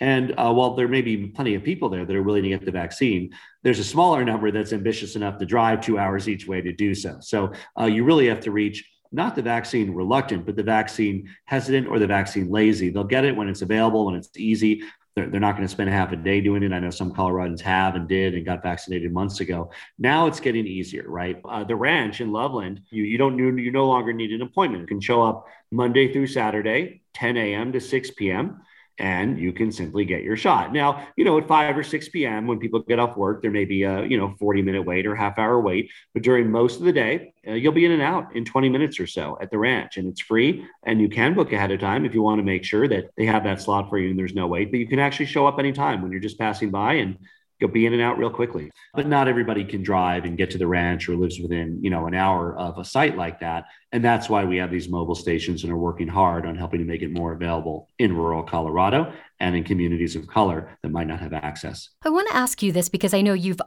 And 0.00 0.34
uh, 0.36 0.52
while 0.52 0.74
there 0.74 0.88
may 0.88 1.00
be 1.02 1.28
plenty 1.28 1.54
of 1.54 1.64
people 1.64 1.88
there 1.88 2.04
that 2.04 2.16
are 2.16 2.22
willing 2.22 2.42
to 2.42 2.50
get 2.50 2.64
the 2.64 2.70
vaccine, 2.70 3.30
there's 3.62 3.78
a 3.78 3.84
smaller 3.84 4.24
number 4.24 4.50
that's 4.50 4.72
ambitious 4.72 5.16
enough 5.16 5.38
to 5.38 5.46
drive 5.46 5.80
two 5.80 5.98
hours 5.98 6.28
each 6.28 6.46
way 6.46 6.60
to 6.60 6.72
do 6.72 6.94
so. 6.94 7.16
So 7.20 7.52
uh, 7.78 7.86
you 7.86 8.04
really 8.04 8.28
have 8.28 8.40
to 8.40 8.50
reach 8.50 8.84
not 9.12 9.34
the 9.34 9.42
vaccine 9.42 9.94
reluctant, 9.94 10.44
but 10.44 10.56
the 10.56 10.62
vaccine 10.62 11.30
hesitant 11.44 11.86
or 11.86 11.98
the 11.98 12.06
vaccine 12.06 12.50
lazy. 12.50 12.90
They'll 12.90 13.04
get 13.04 13.24
it 13.24 13.34
when 13.34 13.48
it's 13.48 13.62
available, 13.62 14.06
when 14.06 14.16
it's 14.16 14.30
easy 14.36 14.82
they're, 15.16 15.28
they're 15.28 15.40
not 15.40 15.56
going 15.56 15.66
to 15.66 15.72
spend 15.72 15.90
half 15.90 16.12
a 16.12 16.16
day 16.16 16.40
doing 16.40 16.62
it. 16.62 16.72
I 16.72 16.78
know 16.78 16.90
some 16.90 17.12
Coloradans 17.12 17.60
have 17.62 17.94
and 17.94 18.06
did 18.06 18.34
and 18.34 18.44
got 18.44 18.62
vaccinated 18.62 19.12
months 19.12 19.40
ago. 19.40 19.70
Now 19.98 20.26
it's 20.26 20.40
getting 20.40 20.66
easier, 20.66 21.04
right? 21.08 21.40
Uh, 21.44 21.64
the 21.64 21.74
ranch 21.74 22.20
in 22.20 22.32
Loveland, 22.32 22.82
you, 22.90 23.04
you 23.04 23.16
don't 23.16 23.38
you, 23.38 23.56
you 23.56 23.72
no 23.72 23.86
longer 23.86 24.12
need 24.12 24.32
an 24.32 24.42
appointment. 24.42 24.82
You 24.82 24.86
can 24.86 25.00
show 25.00 25.22
up 25.22 25.46
Monday 25.72 26.12
through 26.12 26.26
Saturday, 26.26 27.02
10 27.14 27.36
a.m. 27.36 27.72
to 27.72 27.80
6 27.80 28.10
p.m 28.12 28.60
and 28.98 29.38
you 29.38 29.52
can 29.52 29.70
simply 29.70 30.04
get 30.04 30.22
your 30.22 30.36
shot. 30.36 30.72
Now, 30.72 31.06
you 31.16 31.24
know, 31.24 31.36
at 31.38 31.46
5 31.46 31.78
or 31.78 31.82
6 31.82 32.08
p.m., 32.08 32.46
when 32.46 32.58
people 32.58 32.80
get 32.80 32.98
off 32.98 33.16
work, 33.16 33.42
there 33.42 33.50
may 33.50 33.64
be 33.64 33.82
a, 33.82 34.04
you 34.04 34.16
know, 34.16 34.34
40 34.38 34.62
minute 34.62 34.82
wait 34.82 35.06
or 35.06 35.14
half 35.14 35.38
hour 35.38 35.60
wait, 35.60 35.90
but 36.14 36.22
during 36.22 36.50
most 36.50 36.78
of 36.78 36.84
the 36.84 36.92
day, 36.92 37.32
uh, 37.46 37.52
you'll 37.52 37.72
be 37.72 37.84
in 37.84 37.92
and 37.92 38.02
out 38.02 38.34
in 38.34 38.44
20 38.44 38.68
minutes 38.68 38.98
or 38.98 39.06
so 39.06 39.38
at 39.40 39.50
the 39.50 39.58
ranch 39.58 39.98
and 39.98 40.08
it's 40.08 40.20
free 40.20 40.66
and 40.84 41.00
you 41.00 41.08
can 41.08 41.34
book 41.34 41.52
ahead 41.52 41.70
of 41.70 41.80
time 41.80 42.04
if 42.04 42.14
you 42.14 42.22
want 42.22 42.38
to 42.38 42.44
make 42.44 42.64
sure 42.64 42.88
that 42.88 43.10
they 43.16 43.26
have 43.26 43.44
that 43.44 43.60
slot 43.60 43.88
for 43.88 43.98
you 43.98 44.10
and 44.10 44.18
there's 44.18 44.34
no 44.34 44.46
wait, 44.46 44.70
but 44.70 44.80
you 44.80 44.88
can 44.88 44.98
actually 44.98 45.26
show 45.26 45.46
up 45.46 45.58
anytime 45.58 46.02
when 46.02 46.10
you're 46.10 46.20
just 46.20 46.38
passing 46.38 46.70
by 46.70 46.94
and 46.94 47.18
you'll 47.60 47.70
be 47.70 47.86
in 47.86 47.92
and 47.92 48.02
out 48.02 48.18
real 48.18 48.30
quickly. 48.30 48.70
But 48.94 49.06
not 49.06 49.28
everybody 49.28 49.64
can 49.64 49.82
drive 49.82 50.24
and 50.24 50.36
get 50.36 50.50
to 50.50 50.58
the 50.58 50.66
ranch 50.66 51.08
or 51.08 51.16
lives 51.16 51.40
within, 51.40 51.78
you 51.82 51.90
know, 51.90 52.06
an 52.06 52.14
hour 52.14 52.56
of 52.56 52.78
a 52.78 52.84
site 52.84 53.16
like 53.16 53.40
that. 53.40 53.64
And 53.92 54.04
that's 54.04 54.28
why 54.28 54.44
we 54.44 54.58
have 54.58 54.70
these 54.70 54.88
mobile 54.88 55.14
stations 55.14 55.62
and 55.62 55.72
are 55.72 55.76
working 55.76 56.08
hard 56.08 56.44
on 56.44 56.56
helping 56.56 56.80
to 56.80 56.84
make 56.84 57.02
it 57.02 57.10
more 57.10 57.32
available 57.32 57.88
in 57.98 58.14
rural 58.14 58.42
Colorado 58.42 59.12
and 59.38 59.54
in 59.54 59.64
communities 59.64 60.16
of 60.16 60.26
color 60.26 60.76
that 60.82 60.90
might 60.90 61.06
not 61.06 61.20
have 61.20 61.32
access. 61.32 61.90
I 62.02 62.08
want 62.08 62.28
to 62.28 62.36
ask 62.36 62.62
you 62.62 62.72
this 62.72 62.88
because 62.88 63.12
I 63.12 63.20
know 63.20 63.34
you've, 63.34 63.60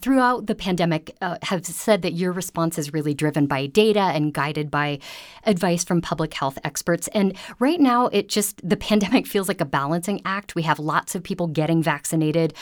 throughout 0.00 0.46
the 0.46 0.54
pandemic, 0.54 1.16
uh, 1.22 1.38
have 1.42 1.64
said 1.64 2.02
that 2.02 2.12
your 2.12 2.30
response 2.30 2.78
is 2.78 2.92
really 2.92 3.14
driven 3.14 3.46
by 3.46 3.66
data 3.66 4.00
and 4.00 4.34
guided 4.34 4.70
by 4.70 4.98
advice 5.44 5.82
from 5.82 6.02
public 6.02 6.34
health 6.34 6.58
experts. 6.62 7.08
And 7.08 7.36
right 7.58 7.80
now, 7.80 8.06
it 8.08 8.28
just, 8.28 8.66
the 8.68 8.76
pandemic 8.84 9.26
feels 9.26 9.48
like 9.48 9.60
a 9.60 9.66
balancing 9.66 10.20
act. 10.24 10.54
We 10.54 10.62
have 10.62 10.78
lots 10.78 11.14
of 11.14 11.22
people 11.22 11.46
getting 11.46 11.82
vaccinated. 11.82 12.54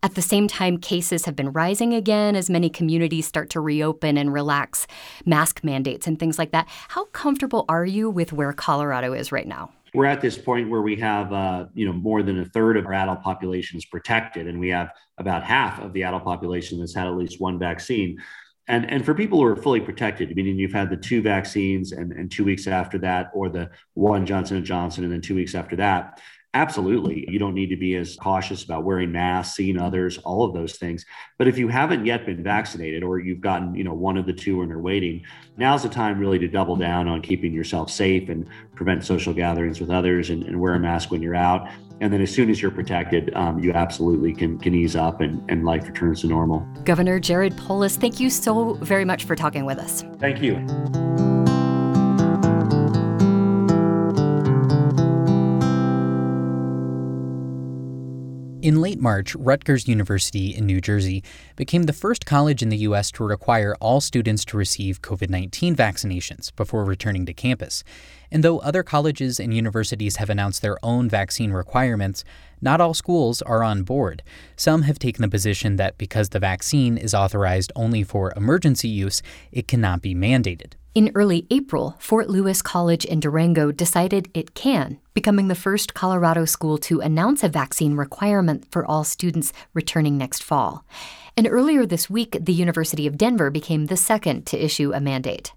At 0.00 0.14
the 0.14 0.22
same 0.22 0.46
time, 0.46 0.78
cases 0.78 1.24
have 1.24 1.34
been 1.34 1.50
rising 1.50 1.92
again 1.92 2.36
as 2.36 2.48
many 2.48 2.70
communities 2.70 3.26
start 3.26 3.50
to 3.50 3.60
reopen 3.60 4.16
and 4.16 4.32
relax 4.32 4.86
mask 5.26 5.64
mandates 5.64 6.06
and 6.06 6.18
things 6.18 6.38
like 6.38 6.52
that. 6.52 6.68
How 6.68 7.06
comfortable 7.06 7.64
are 7.68 7.84
you 7.84 8.08
with 8.08 8.32
where 8.32 8.52
Colorado 8.52 9.12
is 9.12 9.32
right 9.32 9.46
now? 9.46 9.72
We're 9.94 10.04
at 10.04 10.20
this 10.20 10.38
point 10.38 10.70
where 10.70 10.82
we 10.82 10.94
have, 10.96 11.32
uh, 11.32 11.66
you 11.74 11.84
know, 11.84 11.92
more 11.92 12.22
than 12.22 12.38
a 12.38 12.44
third 12.44 12.76
of 12.76 12.86
our 12.86 12.92
adult 12.92 13.22
population 13.22 13.76
is 13.76 13.86
protected, 13.86 14.46
and 14.46 14.60
we 14.60 14.68
have 14.68 14.90
about 15.16 15.42
half 15.42 15.80
of 15.80 15.92
the 15.92 16.04
adult 16.04 16.22
population 16.22 16.78
that's 16.78 16.94
had 16.94 17.08
at 17.08 17.16
least 17.16 17.40
one 17.40 17.58
vaccine. 17.58 18.18
And, 18.68 18.88
and 18.88 19.04
for 19.04 19.14
people 19.14 19.38
who 19.38 19.46
are 19.46 19.56
fully 19.56 19.80
protected, 19.80 20.36
meaning 20.36 20.58
you've 20.58 20.74
had 20.74 20.90
the 20.90 20.96
two 20.96 21.22
vaccines 21.22 21.92
and, 21.92 22.12
and 22.12 22.30
two 22.30 22.44
weeks 22.44 22.66
after 22.66 22.98
that, 22.98 23.30
or 23.32 23.48
the 23.48 23.70
one 23.94 24.26
Johnson 24.26 24.58
and 24.58 24.66
Johnson 24.66 25.04
and 25.04 25.12
then 25.12 25.22
two 25.22 25.34
weeks 25.34 25.54
after 25.54 25.74
that, 25.76 26.20
Absolutely. 26.54 27.26
You 27.28 27.38
don't 27.38 27.54
need 27.54 27.68
to 27.68 27.76
be 27.76 27.94
as 27.96 28.16
cautious 28.16 28.64
about 28.64 28.84
wearing 28.84 29.12
masks, 29.12 29.56
seeing 29.56 29.78
others, 29.78 30.16
all 30.18 30.44
of 30.44 30.54
those 30.54 30.76
things. 30.76 31.04
But 31.36 31.46
if 31.46 31.58
you 31.58 31.68
haven't 31.68 32.06
yet 32.06 32.24
been 32.24 32.42
vaccinated 32.42 33.02
or 33.02 33.18
you've 33.18 33.42
gotten, 33.42 33.74
you 33.74 33.84
know, 33.84 33.92
one 33.92 34.16
of 34.16 34.24
the 34.24 34.32
two 34.32 34.62
and 34.62 34.72
are 34.72 34.80
waiting, 34.80 35.22
now's 35.58 35.82
the 35.82 35.90
time 35.90 36.18
really 36.18 36.38
to 36.38 36.48
double 36.48 36.74
down 36.74 37.06
on 37.06 37.20
keeping 37.20 37.52
yourself 37.52 37.90
safe 37.90 38.30
and 38.30 38.48
prevent 38.74 39.04
social 39.04 39.34
gatherings 39.34 39.78
with 39.78 39.90
others 39.90 40.30
and, 40.30 40.42
and 40.44 40.58
wear 40.58 40.74
a 40.74 40.80
mask 40.80 41.10
when 41.10 41.20
you're 41.20 41.34
out. 41.34 41.68
And 42.00 42.12
then 42.12 42.22
as 42.22 42.32
soon 42.32 42.48
as 42.48 42.62
you're 42.62 42.70
protected, 42.70 43.34
um, 43.34 43.58
you 43.58 43.72
absolutely 43.72 44.32
can, 44.32 44.58
can 44.58 44.74
ease 44.74 44.96
up 44.96 45.20
and, 45.20 45.42
and 45.50 45.64
life 45.64 45.86
returns 45.86 46.22
to 46.22 46.28
normal. 46.28 46.66
Governor 46.84 47.20
Jared 47.20 47.56
Polis, 47.56 47.96
thank 47.96 48.20
you 48.20 48.30
so 48.30 48.74
very 48.74 49.04
much 49.04 49.24
for 49.24 49.36
talking 49.36 49.66
with 49.66 49.78
us. 49.78 50.02
Thank 50.18 50.40
you. 50.40 50.64
In 58.60 58.80
late 58.80 58.98
March, 58.98 59.36
Rutgers 59.36 59.86
University 59.86 60.48
in 60.52 60.66
New 60.66 60.80
Jersey 60.80 61.22
became 61.54 61.84
the 61.84 61.92
first 61.92 62.26
college 62.26 62.60
in 62.60 62.70
the 62.70 62.78
U.S. 62.78 63.12
to 63.12 63.22
require 63.22 63.76
all 63.78 64.00
students 64.00 64.44
to 64.46 64.56
receive 64.56 65.00
COVID 65.00 65.30
19 65.30 65.76
vaccinations 65.76 66.54
before 66.56 66.84
returning 66.84 67.24
to 67.26 67.32
campus. 67.32 67.84
And 68.32 68.42
though 68.42 68.58
other 68.58 68.82
colleges 68.82 69.38
and 69.38 69.54
universities 69.54 70.16
have 70.16 70.28
announced 70.28 70.60
their 70.60 70.76
own 70.82 71.08
vaccine 71.08 71.52
requirements, 71.52 72.24
not 72.60 72.80
all 72.80 72.94
schools 72.94 73.42
are 73.42 73.62
on 73.62 73.84
board. 73.84 74.24
Some 74.56 74.82
have 74.82 74.98
taken 74.98 75.22
the 75.22 75.28
position 75.28 75.76
that 75.76 75.96
because 75.96 76.30
the 76.30 76.40
vaccine 76.40 76.98
is 76.98 77.14
authorized 77.14 77.70
only 77.76 78.02
for 78.02 78.32
emergency 78.34 78.88
use, 78.88 79.22
it 79.52 79.68
cannot 79.68 80.02
be 80.02 80.16
mandated. 80.16 80.72
In 80.94 81.12
early 81.14 81.46
April, 81.50 81.94
Fort 81.98 82.28
Lewis 82.28 82.62
College 82.62 83.04
in 83.04 83.20
Durango 83.20 83.70
decided 83.70 84.30
it 84.34 84.54
can, 84.54 84.98
becoming 85.14 85.48
the 85.48 85.54
first 85.54 85.94
Colorado 85.94 86.44
school 86.44 86.78
to 86.78 87.00
announce 87.00 87.44
a 87.44 87.48
vaccine 87.48 87.94
requirement 87.94 88.64
for 88.70 88.86
all 88.86 89.04
students 89.04 89.52
returning 89.74 90.16
next 90.16 90.42
fall. 90.42 90.84
And 91.36 91.46
earlier 91.46 91.86
this 91.86 92.10
week, 92.10 92.36
the 92.40 92.54
University 92.54 93.06
of 93.06 93.18
Denver 93.18 93.50
became 93.50 93.86
the 93.86 93.96
second 93.96 94.46
to 94.46 94.64
issue 94.64 94.92
a 94.92 95.00
mandate. 95.00 95.52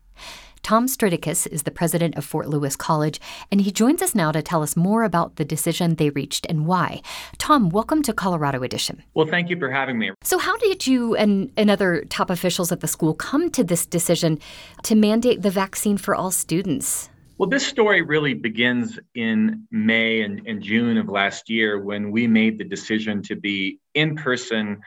Tom 0.64 0.86
Stritikus 0.88 1.48
is 1.48 1.64
the 1.64 1.72
president 1.72 2.16
of 2.16 2.24
Fort 2.24 2.48
Lewis 2.48 2.76
College, 2.76 3.20
and 3.52 3.62
he 3.62 3.72
joins 3.72 4.02
us 4.02 4.14
now 4.14 4.32
to 4.32 4.42
tell 4.42 4.62
us 4.62 4.76
more 4.76 5.04
about 5.04 5.38
the 5.38 5.46
decision 5.46 5.96
they 5.96 6.12
reached 6.12 6.46
and 6.48 6.66
why. 6.68 7.02
Tom, 7.38 7.70
welcome 7.70 8.04
to 8.04 8.14
Colorado 8.14 8.62
Edition. 8.62 9.04
Well, 9.14 9.26
thank 9.26 9.50
you 9.50 9.58
for 9.58 9.72
having 9.72 9.98
me. 9.98 10.12
So, 10.24 10.38
how 10.38 10.58
did 10.58 10.86
you 10.86 11.16
and, 11.16 11.52
and 11.58 11.72
other 11.72 12.06
top 12.10 12.30
officials 12.30 12.72
at 12.72 12.82
the 12.82 12.88
school 12.88 13.14
come 13.14 13.50
to 13.52 13.64
this 13.64 13.86
decision 13.86 14.40
to 14.84 14.96
mandate 14.96 15.42
the 15.42 15.50
vaccine 15.50 15.98
for 15.98 16.14
all 16.16 16.32
students? 16.32 17.10
Well, 17.38 17.50
this 17.50 17.66
story 17.66 18.04
really 18.04 18.36
begins 18.36 19.00
in 19.16 19.66
May 19.72 20.22
and, 20.22 20.46
and 20.46 20.62
June 20.62 20.98
of 20.98 21.10
last 21.10 21.50
year 21.50 21.80
when 21.80 22.12
we 22.12 22.28
made 22.28 22.60
the 22.60 22.64
decision 22.64 23.24
to 23.24 23.36
be 23.36 23.80
in 23.96 24.16
person 24.16 24.82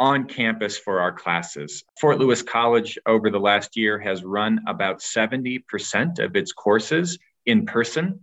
on 0.00 0.24
campus 0.24 0.78
for 0.78 0.98
our 0.98 1.12
classes. 1.12 1.84
Fort 2.00 2.18
Lewis 2.18 2.42
College 2.42 2.98
over 3.04 3.30
the 3.30 3.38
last 3.38 3.76
year 3.76 3.98
has 3.98 4.24
run 4.24 4.58
about 4.66 5.00
70% 5.00 6.18
of 6.18 6.34
its 6.34 6.52
courses 6.52 7.18
in 7.44 7.66
person. 7.66 8.20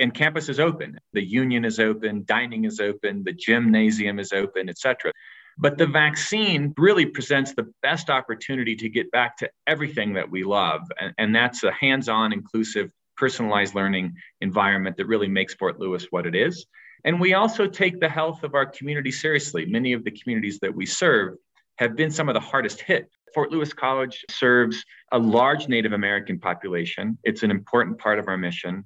And 0.00 0.12
campus 0.12 0.48
is 0.48 0.58
open. 0.58 0.98
The 1.12 1.24
union 1.24 1.64
is 1.64 1.78
open, 1.78 2.24
dining 2.26 2.64
is 2.64 2.80
open, 2.80 3.22
the 3.22 3.32
gymnasium 3.32 4.18
is 4.18 4.32
open, 4.32 4.68
etc. 4.68 5.12
But 5.56 5.78
the 5.78 5.86
vaccine 5.86 6.74
really 6.76 7.06
presents 7.06 7.54
the 7.54 7.70
best 7.82 8.10
opportunity 8.10 8.74
to 8.76 8.88
get 8.88 9.10
back 9.12 9.36
to 9.38 9.50
everything 9.66 10.14
that 10.14 10.30
we 10.30 10.42
love. 10.42 10.90
And, 10.98 11.14
and 11.18 11.34
that's 11.34 11.62
a 11.62 11.70
hands 11.70 12.08
on, 12.08 12.32
inclusive, 12.32 12.90
personalized 13.20 13.74
learning 13.74 14.14
environment 14.40 14.96
that 14.96 15.06
really 15.06 15.28
makes 15.28 15.52
Fort 15.54 15.78
Lewis 15.78 16.06
what 16.10 16.26
it 16.26 16.34
is. 16.34 16.64
And 17.04 17.20
we 17.20 17.34
also 17.34 17.66
take 17.66 18.00
the 18.00 18.08
health 18.08 18.42
of 18.42 18.54
our 18.54 18.64
community 18.64 19.12
seriously. 19.12 19.66
Many 19.66 19.92
of 19.92 20.04
the 20.04 20.10
communities 20.10 20.58
that 20.60 20.74
we 20.74 20.86
serve 20.86 21.36
have 21.76 21.96
been 21.96 22.10
some 22.10 22.28
of 22.30 22.34
the 22.34 22.40
hardest 22.40 22.80
hit. 22.80 23.10
Fort 23.34 23.50
Lewis 23.52 23.72
College 23.74 24.24
serves 24.30 24.84
a 25.12 25.18
large 25.18 25.68
Native 25.68 25.92
American 25.92 26.38
population. 26.38 27.18
It's 27.22 27.42
an 27.42 27.50
important 27.50 27.98
part 27.98 28.18
of 28.18 28.26
our 28.26 28.38
mission. 28.38 28.84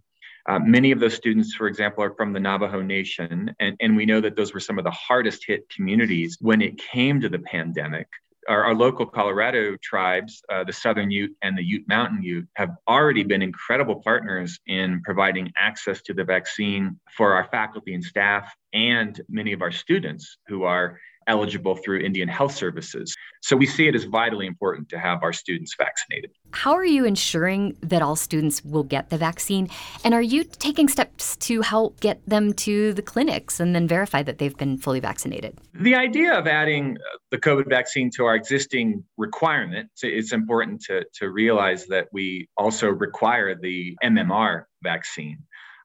Uh, 0.49 0.59
many 0.59 0.91
of 0.91 1.01
those 1.01 1.15
students, 1.15 1.55
for 1.55 1.67
example, 1.67 2.05
are 2.05 2.15
from 2.15 2.33
the 2.33 2.41
Navajo 2.41 2.83
Nation, 2.83 3.55
and, 3.61 3.77
and 3.81 3.97
we 3.97 4.05
know 4.05 4.21
that 4.21 4.37
those 4.37 4.53
were 4.53 4.61
some 4.61 4.79
of 4.79 4.85
the 4.85 4.91
hardest 4.91 5.45
hit 5.47 5.67
communities 5.71 6.37
when 6.41 6.61
it 6.61 6.77
came 6.77 7.21
to 7.21 7.31
the 7.31 7.39
pandemic 7.39 8.09
our, 8.49 8.65
our 8.65 8.75
local 8.75 9.07
Colorado 9.07 9.77
tribes, 9.83 10.43
uh, 10.53 10.65
the 10.65 10.73
Southern 10.73 11.11
Ute 11.11 11.35
and 11.43 11.57
the 11.57 11.65
Ute 11.65 11.87
Mountain 11.89 12.23
Ute, 12.23 12.47
have 12.55 12.71
already 12.89 13.23
been 13.23 13.43
incredible 13.43 13.97
partners 14.03 14.59
in 14.67 15.03
providing 15.05 15.53
access 15.57 16.03
to 16.03 16.15
the 16.15 16.25
vaccine 16.25 16.99
for 17.17 17.33
our 17.35 17.45
faculty 17.51 17.95
and 17.95 18.05
staff 18.05 18.55
and 18.73 19.21
many 19.29 19.53
of 19.53 19.63
our 19.63 19.73
students 19.73 20.39
who 20.47 20.65
are 20.65 20.99
eligible 21.27 21.77
through 21.77 22.01
Indian 22.01 22.29
Health 22.29 22.55
Services. 22.55 23.15
So 23.43 23.57
we 23.57 23.67
see 23.67 23.89
it 23.89 23.95
as 23.95 24.05
vitally 24.05 24.47
important 24.47 24.89
to 24.91 24.99
have 24.99 25.23
our 25.23 25.33
students 25.33 25.75
vaccinated. 25.77 26.31
How 26.51 26.75
are 26.75 26.85
you 26.85 27.05
ensuring 27.05 27.77
that 27.83 28.03
all 28.03 28.17
students 28.17 28.65
will 28.65 28.83
get 28.83 29.11
the 29.11 29.19
vaccine? 29.19 29.69
And 30.05 30.15
are 30.15 30.23
you 30.23 30.45
taking 30.45 30.89
steps 30.89 31.37
to 31.39 31.63
help 31.63 32.01
get 32.01 32.21
them 32.27 32.53
to 32.55 32.93
the 32.93 33.03
clinics 33.03 33.61
and 33.61 33.75
then 33.75 33.89
verify 33.89 34.23
that 34.23 34.39
they've 34.39 34.57
been 34.57 34.79
fully 34.79 35.01
vaccinated? 35.01 35.59
The 35.75 35.95
idea 35.95 36.39
of 36.39 36.47
adding 36.47 36.99
the 37.35 37.41
COVID 37.41 37.69
vaccine 37.69 38.11
to 38.13 38.25
our 38.27 38.37
existing 38.37 39.03
requirement, 39.17 39.91
it's 40.01 40.33
important 40.33 40.81
to, 40.83 41.05
to 41.15 41.31
realize 41.31 41.85
that 41.89 42.07
we 42.13 42.49
also 42.57 42.89
require 42.89 43.57
the 43.57 43.97
MMR 44.05 44.67
vaccine, 44.85 45.39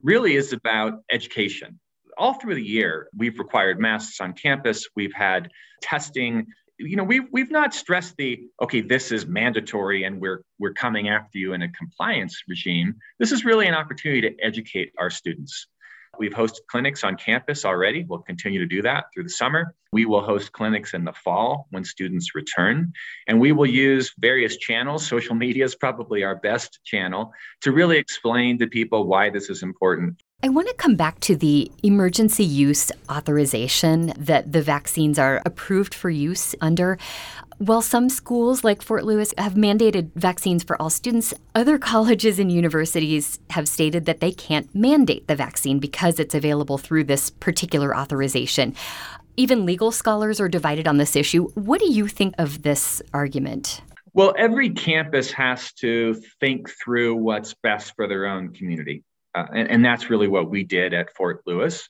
really 0.03 0.35
is 0.35 0.53
about 0.53 0.99
education 1.11 1.79
all 2.19 2.33
through 2.33 2.55
the 2.55 2.61
year, 2.61 3.07
we've 3.17 3.39
required 3.39 3.79
masks 3.79 4.19
on 4.19 4.33
campus. 4.33 4.87
We've 4.95 5.13
had 5.13 5.49
testing. 5.81 6.47
You 6.77 6.97
know, 6.97 7.03
we've 7.03 7.27
we've 7.31 7.49
not 7.49 7.73
stressed 7.73 8.17
the 8.17 8.41
okay, 8.61 8.81
this 8.81 9.11
is 9.11 9.25
mandatory 9.25 10.03
and 10.03 10.19
we're 10.19 10.41
we're 10.59 10.73
coming 10.73 11.07
after 11.07 11.37
you 11.37 11.53
in 11.53 11.61
a 11.61 11.69
compliance 11.69 12.43
regime. 12.47 12.95
This 13.19 13.31
is 13.31 13.45
really 13.45 13.67
an 13.67 13.73
opportunity 13.73 14.21
to 14.21 14.35
educate 14.43 14.91
our 14.97 15.09
students. 15.09 15.67
We've 16.19 16.33
hosted 16.33 16.67
clinics 16.67 17.03
on 17.05 17.15
campus 17.15 17.63
already. 17.63 18.03
We'll 18.03 18.19
continue 18.19 18.59
to 18.59 18.65
do 18.65 18.81
that 18.81 19.05
through 19.13 19.23
the 19.23 19.29
summer. 19.29 19.73
We 19.93 20.05
will 20.05 20.21
host 20.21 20.51
clinics 20.51 20.93
in 20.93 21.05
the 21.05 21.13
fall 21.13 21.67
when 21.71 21.83
students 21.85 22.35
return. 22.35 22.91
And 23.27 23.39
we 23.39 23.53
will 23.53 23.65
use 23.65 24.13
various 24.19 24.57
channels. 24.57 25.07
Social 25.07 25.33
media 25.33 25.63
is 25.63 25.75
probably 25.75 26.23
our 26.23 26.35
best 26.35 26.79
channel 26.83 27.31
to 27.61 27.71
really 27.71 27.97
explain 27.97 28.59
to 28.59 28.67
people 28.67 29.07
why 29.07 29.29
this 29.29 29.49
is 29.49 29.63
important. 29.63 30.21
I 30.41 30.47
want 30.47 30.69
to 30.69 30.73
come 30.75 30.95
back 30.95 31.19
to 31.21 31.35
the 31.35 31.69
emergency 31.83 32.45
use 32.45 32.93
authorization 33.09 34.13
that 34.17 34.53
the 34.53 34.61
vaccines 34.61 35.19
are 35.19 35.41
approved 35.45 35.93
for 35.93 36.09
use 36.09 36.55
under. 36.61 36.97
While 37.59 37.81
some 37.81 38.07
schools 38.07 38.63
like 38.63 38.81
Fort 38.81 39.03
Lewis 39.03 39.33
have 39.37 39.55
mandated 39.55 40.11
vaccines 40.15 40.63
for 40.63 40.81
all 40.81 40.89
students, 40.89 41.33
other 41.53 41.77
colleges 41.77 42.39
and 42.39 42.49
universities 42.49 43.37
have 43.49 43.67
stated 43.67 44.05
that 44.05 44.21
they 44.21 44.31
can't 44.31 44.73
mandate 44.73 45.27
the 45.27 45.35
vaccine 45.35 45.77
because 45.77 46.21
it's 46.21 46.33
available 46.33 46.77
through 46.77 47.03
this 47.03 47.29
particular 47.29 47.93
authorization. 47.93 48.73
Even 49.35 49.65
legal 49.65 49.91
scholars 49.91 50.39
are 50.39 50.47
divided 50.47 50.87
on 50.87 50.95
this 50.99 51.17
issue. 51.17 51.49
What 51.55 51.81
do 51.81 51.91
you 51.91 52.07
think 52.07 52.33
of 52.37 52.61
this 52.61 53.01
argument? 53.13 53.81
Well, 54.13 54.33
every 54.37 54.69
campus 54.69 55.29
has 55.33 55.73
to 55.73 56.13
think 56.39 56.69
through 56.69 57.15
what's 57.15 57.55
best 57.55 57.93
for 57.97 58.07
their 58.07 58.25
own 58.25 58.53
community. 58.53 59.03
Uh, 59.35 59.47
and, 59.53 59.69
and, 59.69 59.85
that's 59.85 60.09
really 60.09 60.29
what 60.29 60.49
we 60.49 60.63
did 60.63 60.93
at 60.93 61.13
Fort 61.13 61.41
Lewis. 61.45 61.89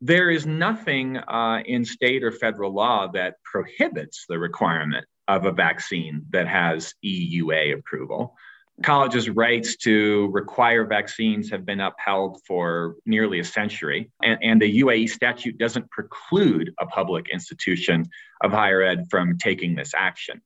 There 0.00 0.30
is 0.30 0.46
nothing 0.46 1.16
uh, 1.16 1.62
in 1.64 1.84
state 1.84 2.22
or 2.22 2.30
federal 2.30 2.72
law 2.72 3.08
that 3.12 3.34
prohibits 3.42 4.26
the 4.28 4.38
requirement 4.38 5.06
of 5.26 5.44
a 5.44 5.52
vaccine 5.52 6.24
that 6.30 6.46
has 6.46 6.94
EUA 7.04 7.78
approval. 7.78 8.36
Colleges' 8.84 9.28
rights 9.28 9.76
to 9.78 10.28
require 10.32 10.86
vaccines 10.86 11.50
have 11.50 11.66
been 11.66 11.80
upheld 11.80 12.40
for 12.46 12.94
nearly 13.06 13.40
a 13.40 13.44
century, 13.44 14.08
and, 14.22 14.38
and 14.40 14.62
the 14.62 14.80
EUA 14.80 15.08
statute 15.08 15.58
doesn't 15.58 15.90
preclude 15.90 16.72
a 16.80 16.86
public 16.86 17.28
institution 17.32 18.04
of 18.44 18.52
higher 18.52 18.82
ed 18.82 19.06
from 19.10 19.36
taking 19.36 19.74
this 19.74 19.94
action. 19.96 20.40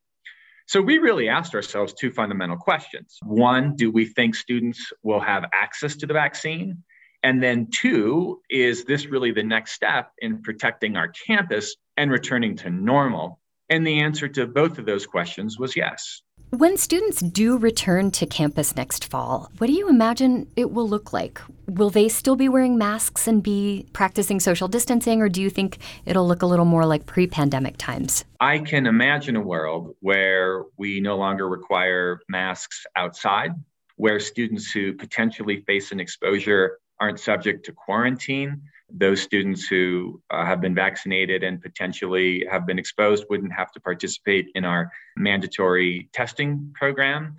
So 0.67 0.81
we 0.81 0.97
really 0.97 1.29
asked 1.29 1.53
ourselves 1.53 1.93
two 1.93 2.09
fundamental 2.09 2.57
questions. 2.57 3.19
One, 3.21 3.75
do 3.75 3.91
we 3.91 4.05
think 4.05 4.33
students 4.33 4.91
will 5.03 5.19
have 5.19 5.45
access 5.53 5.95
to 5.97 6.07
the 6.07 6.13
vaccine? 6.13 6.83
And 7.23 7.41
then 7.41 7.67
two, 7.71 8.41
is 8.49 8.83
this 8.83 9.05
really 9.05 9.31
the 9.31 9.43
next 9.43 9.71
step 9.71 10.11
in 10.19 10.41
protecting 10.41 10.97
our 10.97 11.07
campus 11.07 11.75
and 11.95 12.11
returning 12.11 12.57
to 12.57 12.69
normal? 12.69 13.39
And 13.69 13.87
the 13.87 14.01
answer 14.01 14.27
to 14.27 14.45
both 14.45 14.77
of 14.77 14.85
those 14.85 15.07
questions 15.07 15.57
was 15.57 15.75
yes. 15.75 16.21
When 16.49 16.77
students 16.77 17.21
do 17.21 17.57
return 17.57 18.11
to 18.11 18.27
campus 18.27 18.75
next 18.75 19.05
fall, 19.05 19.49
what 19.57 19.67
do 19.67 19.73
you 19.73 19.89
imagine 19.89 20.47
it 20.55 20.71
will 20.71 20.87
look 20.87 21.11
like? 21.11 21.41
Will 21.65 21.89
they 21.89 22.07
still 22.09 22.35
be 22.35 22.47
wearing 22.47 22.77
masks 22.77 23.25
and 23.25 23.41
be 23.41 23.87
practicing 23.93 24.39
social 24.39 24.67
distancing, 24.67 25.19
or 25.19 25.29
do 25.29 25.41
you 25.41 25.49
think 25.49 25.79
it'll 26.05 26.27
look 26.27 26.43
a 26.43 26.45
little 26.45 26.65
more 26.65 26.85
like 26.85 27.07
pre 27.07 27.25
pandemic 27.25 27.77
times? 27.77 28.23
I 28.39 28.59
can 28.59 28.85
imagine 28.85 29.35
a 29.35 29.41
world 29.41 29.95
where 30.01 30.65
we 30.77 30.99
no 30.99 31.15
longer 31.17 31.49
require 31.49 32.19
masks 32.29 32.85
outside, 32.95 33.53
where 33.95 34.19
students 34.19 34.69
who 34.69 34.93
potentially 34.93 35.61
face 35.61 35.91
an 35.91 35.99
exposure 35.99 36.77
aren't 36.99 37.19
subject 37.19 37.65
to 37.65 37.71
quarantine 37.71 38.61
those 38.93 39.21
students 39.21 39.65
who 39.65 40.21
uh, 40.29 40.45
have 40.45 40.61
been 40.61 40.75
vaccinated 40.75 41.43
and 41.43 41.61
potentially 41.61 42.45
have 42.49 42.65
been 42.65 42.77
exposed 42.77 43.25
wouldn't 43.29 43.51
have 43.51 43.71
to 43.71 43.79
participate 43.79 44.49
in 44.53 44.63
our 44.63 44.91
mandatory 45.17 46.09
testing 46.13 46.71
program. 46.75 47.35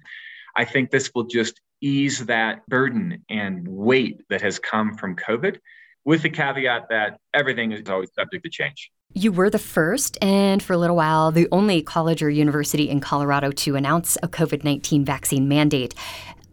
I 0.56 0.64
think 0.64 0.90
this 0.90 1.12
will 1.14 1.24
just 1.24 1.60
ease 1.80 2.26
that 2.26 2.66
burden 2.66 3.24
and 3.28 3.66
weight 3.68 4.22
that 4.30 4.40
has 4.40 4.58
come 4.58 4.96
from 4.96 5.14
COVID, 5.16 5.58
with 6.04 6.22
the 6.22 6.30
caveat 6.30 6.88
that 6.90 7.18
everything 7.32 7.72
is 7.72 7.88
always 7.88 8.10
subject 8.14 8.44
to 8.44 8.50
change. 8.50 8.90
You 9.14 9.30
were 9.30 9.48
the 9.48 9.58
first, 9.58 10.18
and 10.20 10.62
for 10.62 10.72
a 10.72 10.78
little 10.78 10.96
while, 10.96 11.30
the 11.30 11.46
only 11.52 11.82
college 11.82 12.22
or 12.22 12.30
university 12.30 12.90
in 12.90 13.00
Colorado 13.00 13.52
to 13.52 13.76
announce 13.76 14.16
a 14.22 14.28
COVID 14.28 14.64
19 14.64 15.04
vaccine 15.04 15.46
mandate. 15.46 15.94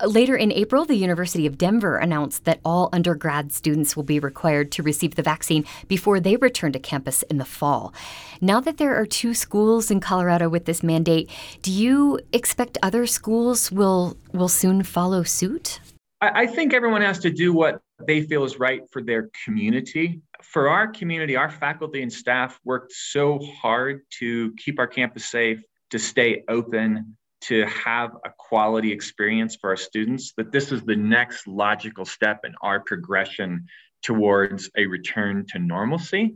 Later 0.06 0.36
in 0.36 0.52
April, 0.52 0.86
the 0.86 0.96
University 0.96 1.46
of 1.46 1.58
Denver 1.58 1.98
announced 1.98 2.46
that 2.46 2.60
all 2.66 2.90
undergrad 2.92 3.52
students 3.52 3.96
will 3.96 4.04
be 4.04 4.20
required 4.20 4.72
to 4.72 4.84
receive 4.84 5.16
the 5.16 5.22
vaccine 5.22 5.66
before 5.88 6.20
they 6.20 6.38
return 6.38 6.72
to 6.72 6.80
campus 6.80 7.24
in 7.24 7.38
the 7.38 7.46
fall. 7.46 7.94
Now 8.40 8.60
that 8.62 8.78
there 8.78 8.96
are 8.96 9.06
two 9.06 9.34
schools 9.34 9.92
in 9.92 10.00
Colorado 10.00 10.50
with 10.50 10.66
this 10.66 10.82
mandate, 10.82 11.30
do 11.62 11.72
you 11.72 12.20
expect 12.34 12.78
other 12.82 13.06
schools 13.06 13.72
will 13.72 14.18
will 14.34 14.48
soon 14.48 14.82
follow 14.84 15.24
suit? 15.24 15.80
I, 16.22 16.44
I 16.44 16.48
think 16.48 16.74
everyone 16.74 17.02
has 17.02 17.20
to 17.20 17.30
do 17.30 17.54
what 17.54 17.82
they 18.08 18.22
feel 18.22 18.44
is 18.44 18.60
right 18.60 18.82
for 18.92 19.04
their 19.04 19.30
community. 19.46 20.22
For 20.42 20.70
our 20.70 20.88
community, 20.88 21.36
our 21.36 21.50
faculty 21.50 22.02
and 22.02 22.12
staff 22.12 22.60
worked 22.64 22.92
so 22.92 23.40
hard 23.62 24.02
to 24.20 24.54
keep 24.56 24.80
our 24.80 24.88
campus 24.88 25.26
safe, 25.26 25.62
to 25.92 26.00
stay 26.00 26.44
open, 26.48 27.16
to 27.42 27.66
have 27.66 28.12
a 28.26 28.30
quality 28.38 28.92
experience 28.92 29.56
for 29.56 29.72
our 29.72 29.78
students, 29.78 30.34
that 30.38 30.52
this 30.52 30.72
is 30.72 30.84
the 30.84 30.96
next 30.96 31.48
logical 31.48 32.06
step 32.06 32.42
in 32.44 32.54
our 32.62 32.80
progression 32.80 33.66
towards 34.02 34.70
a 34.78 34.86
return 34.86 35.46
to 35.50 35.60
normalcy. 35.60 36.36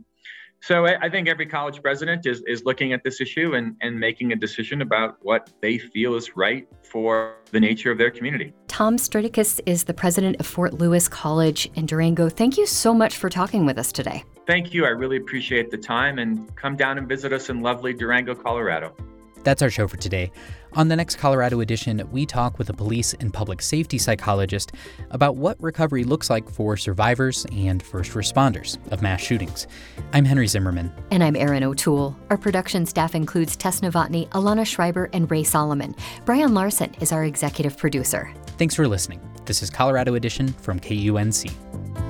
So 0.62 0.86
I, 0.86 1.08
think 1.08 1.28
every 1.28 1.46
college 1.46 1.80
president 1.80 2.26
is, 2.26 2.42
is 2.46 2.64
looking 2.64 2.92
at 2.92 3.04
this 3.04 3.20
issue 3.20 3.54
and, 3.54 3.76
and 3.82 4.00
making 4.00 4.32
a 4.32 4.36
decision 4.36 4.82
about 4.82 5.16
what 5.20 5.50
they 5.60 5.78
feel 5.78 6.16
is 6.16 6.36
right 6.36 6.66
for 6.82 7.36
the 7.52 7.60
nature 7.60 7.92
of 7.92 7.98
their 7.98 8.10
community. 8.10 8.52
Tom 8.66 8.96
Stritikus 8.96 9.60
is 9.66 9.84
the 9.84 9.94
president 9.94 10.40
of 10.40 10.46
Fort 10.46 10.74
Lewis 10.74 11.08
College 11.08 11.70
in 11.74 11.86
Durango. 11.86 12.28
Thank 12.28 12.56
you 12.56 12.66
so 12.66 12.92
much 12.92 13.16
for 13.16 13.28
talking 13.28 13.64
with 13.64 13.78
us 13.78 13.92
today. 13.92 14.24
Thank 14.46 14.74
you. 14.74 14.86
I 14.86 14.88
really 14.88 15.18
appreciate 15.18 15.70
the 15.70 15.78
time 15.78 16.18
and 16.18 16.54
come 16.56 16.74
down 16.74 16.98
and 16.98 17.06
visit 17.06 17.32
us 17.32 17.48
in 17.48 17.60
lovely 17.60 17.92
Durango, 17.92 18.34
Colorado. 18.34 18.96
That's 19.44 19.62
our 19.62 19.70
show 19.70 19.86
for 19.86 19.96
today. 19.96 20.32
On 20.76 20.88
the 20.88 20.96
next 20.96 21.16
Colorado 21.16 21.60
edition, 21.60 22.06
we 22.12 22.26
talk 22.26 22.58
with 22.58 22.68
a 22.68 22.74
police 22.74 23.14
and 23.14 23.32
public 23.32 23.62
safety 23.62 23.96
psychologist 23.96 24.72
about 25.10 25.36
what 25.36 25.56
recovery 25.58 26.04
looks 26.04 26.28
like 26.28 26.50
for 26.50 26.76
survivors 26.76 27.46
and 27.50 27.82
first 27.82 28.12
responders 28.12 28.76
of 28.92 29.00
mass 29.00 29.22
shootings. 29.22 29.66
I'm 30.12 30.26
Henry 30.26 30.46
Zimmerman. 30.46 30.92
And 31.10 31.24
I'm 31.24 31.34
Erin 31.34 31.64
O'Toole. 31.64 32.14
Our 32.28 32.36
production 32.36 32.84
staff 32.84 33.14
includes 33.14 33.56
Tess 33.56 33.80
Novotny, 33.80 34.28
Alana 34.28 34.66
Schreiber, 34.66 35.08
and 35.14 35.30
Ray 35.30 35.44
Solomon. 35.44 35.96
Brian 36.26 36.52
Larson 36.52 36.92
is 37.00 37.10
our 37.10 37.24
executive 37.24 37.78
producer. 37.78 38.30
Thanks 38.58 38.74
for 38.74 38.86
listening. 38.86 39.18
This 39.46 39.62
is 39.62 39.70
Colorado 39.70 40.14
Edition 40.14 40.48
from 40.48 40.78
KUNC. 40.78 42.05